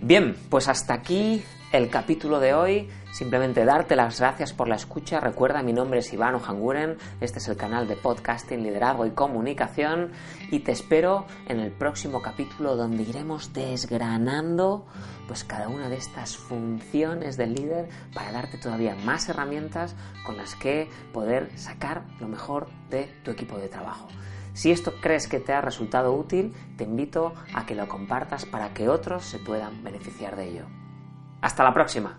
Bien, 0.00 0.36
pues 0.48 0.68
hasta 0.68 0.94
aquí 0.94 1.42
el 1.72 1.90
capítulo 1.90 2.40
de 2.40 2.54
hoy. 2.54 2.88
Simplemente 3.12 3.64
darte 3.64 3.96
las 3.96 4.20
gracias 4.20 4.52
por 4.52 4.68
la 4.68 4.76
escucha. 4.76 5.18
Recuerda, 5.18 5.62
mi 5.62 5.72
nombre 5.72 6.00
es 6.00 6.12
Iván 6.12 6.34
Ojanguren. 6.34 6.98
Este 7.20 7.38
es 7.38 7.48
el 7.48 7.56
canal 7.56 7.88
de 7.88 7.96
podcasting, 7.96 8.62
liderazgo 8.62 9.06
y 9.06 9.10
comunicación. 9.10 10.12
Y 10.50 10.60
te 10.60 10.72
espero 10.72 11.26
en 11.48 11.58
el 11.58 11.72
próximo 11.72 12.22
capítulo 12.22 12.76
donde 12.76 13.02
iremos 13.02 13.52
desgranando 13.52 14.86
pues 15.26 15.44
cada 15.44 15.68
una 15.68 15.88
de 15.88 15.96
estas 15.96 16.36
funciones 16.36 17.36
del 17.36 17.54
líder 17.54 17.88
para 18.14 18.32
darte 18.32 18.56
todavía 18.56 18.94
más 19.04 19.28
herramientas 19.28 19.96
con 20.24 20.36
las 20.36 20.54
que 20.54 20.88
poder 21.12 21.50
sacar 21.58 22.04
lo 22.20 22.28
mejor 22.28 22.68
de 22.88 23.04
tu 23.24 23.30
equipo 23.30 23.58
de 23.58 23.68
trabajo. 23.68 24.08
Si 24.58 24.72
esto 24.72 24.94
crees 25.00 25.28
que 25.28 25.38
te 25.38 25.52
ha 25.52 25.60
resultado 25.60 26.12
útil, 26.12 26.52
te 26.76 26.82
invito 26.82 27.32
a 27.54 27.64
que 27.64 27.76
lo 27.76 27.86
compartas 27.86 28.44
para 28.44 28.74
que 28.74 28.88
otros 28.88 29.24
se 29.24 29.38
puedan 29.38 29.84
beneficiar 29.84 30.34
de 30.34 30.48
ello. 30.48 30.66
Hasta 31.40 31.62
la 31.62 31.72
próxima. 31.72 32.18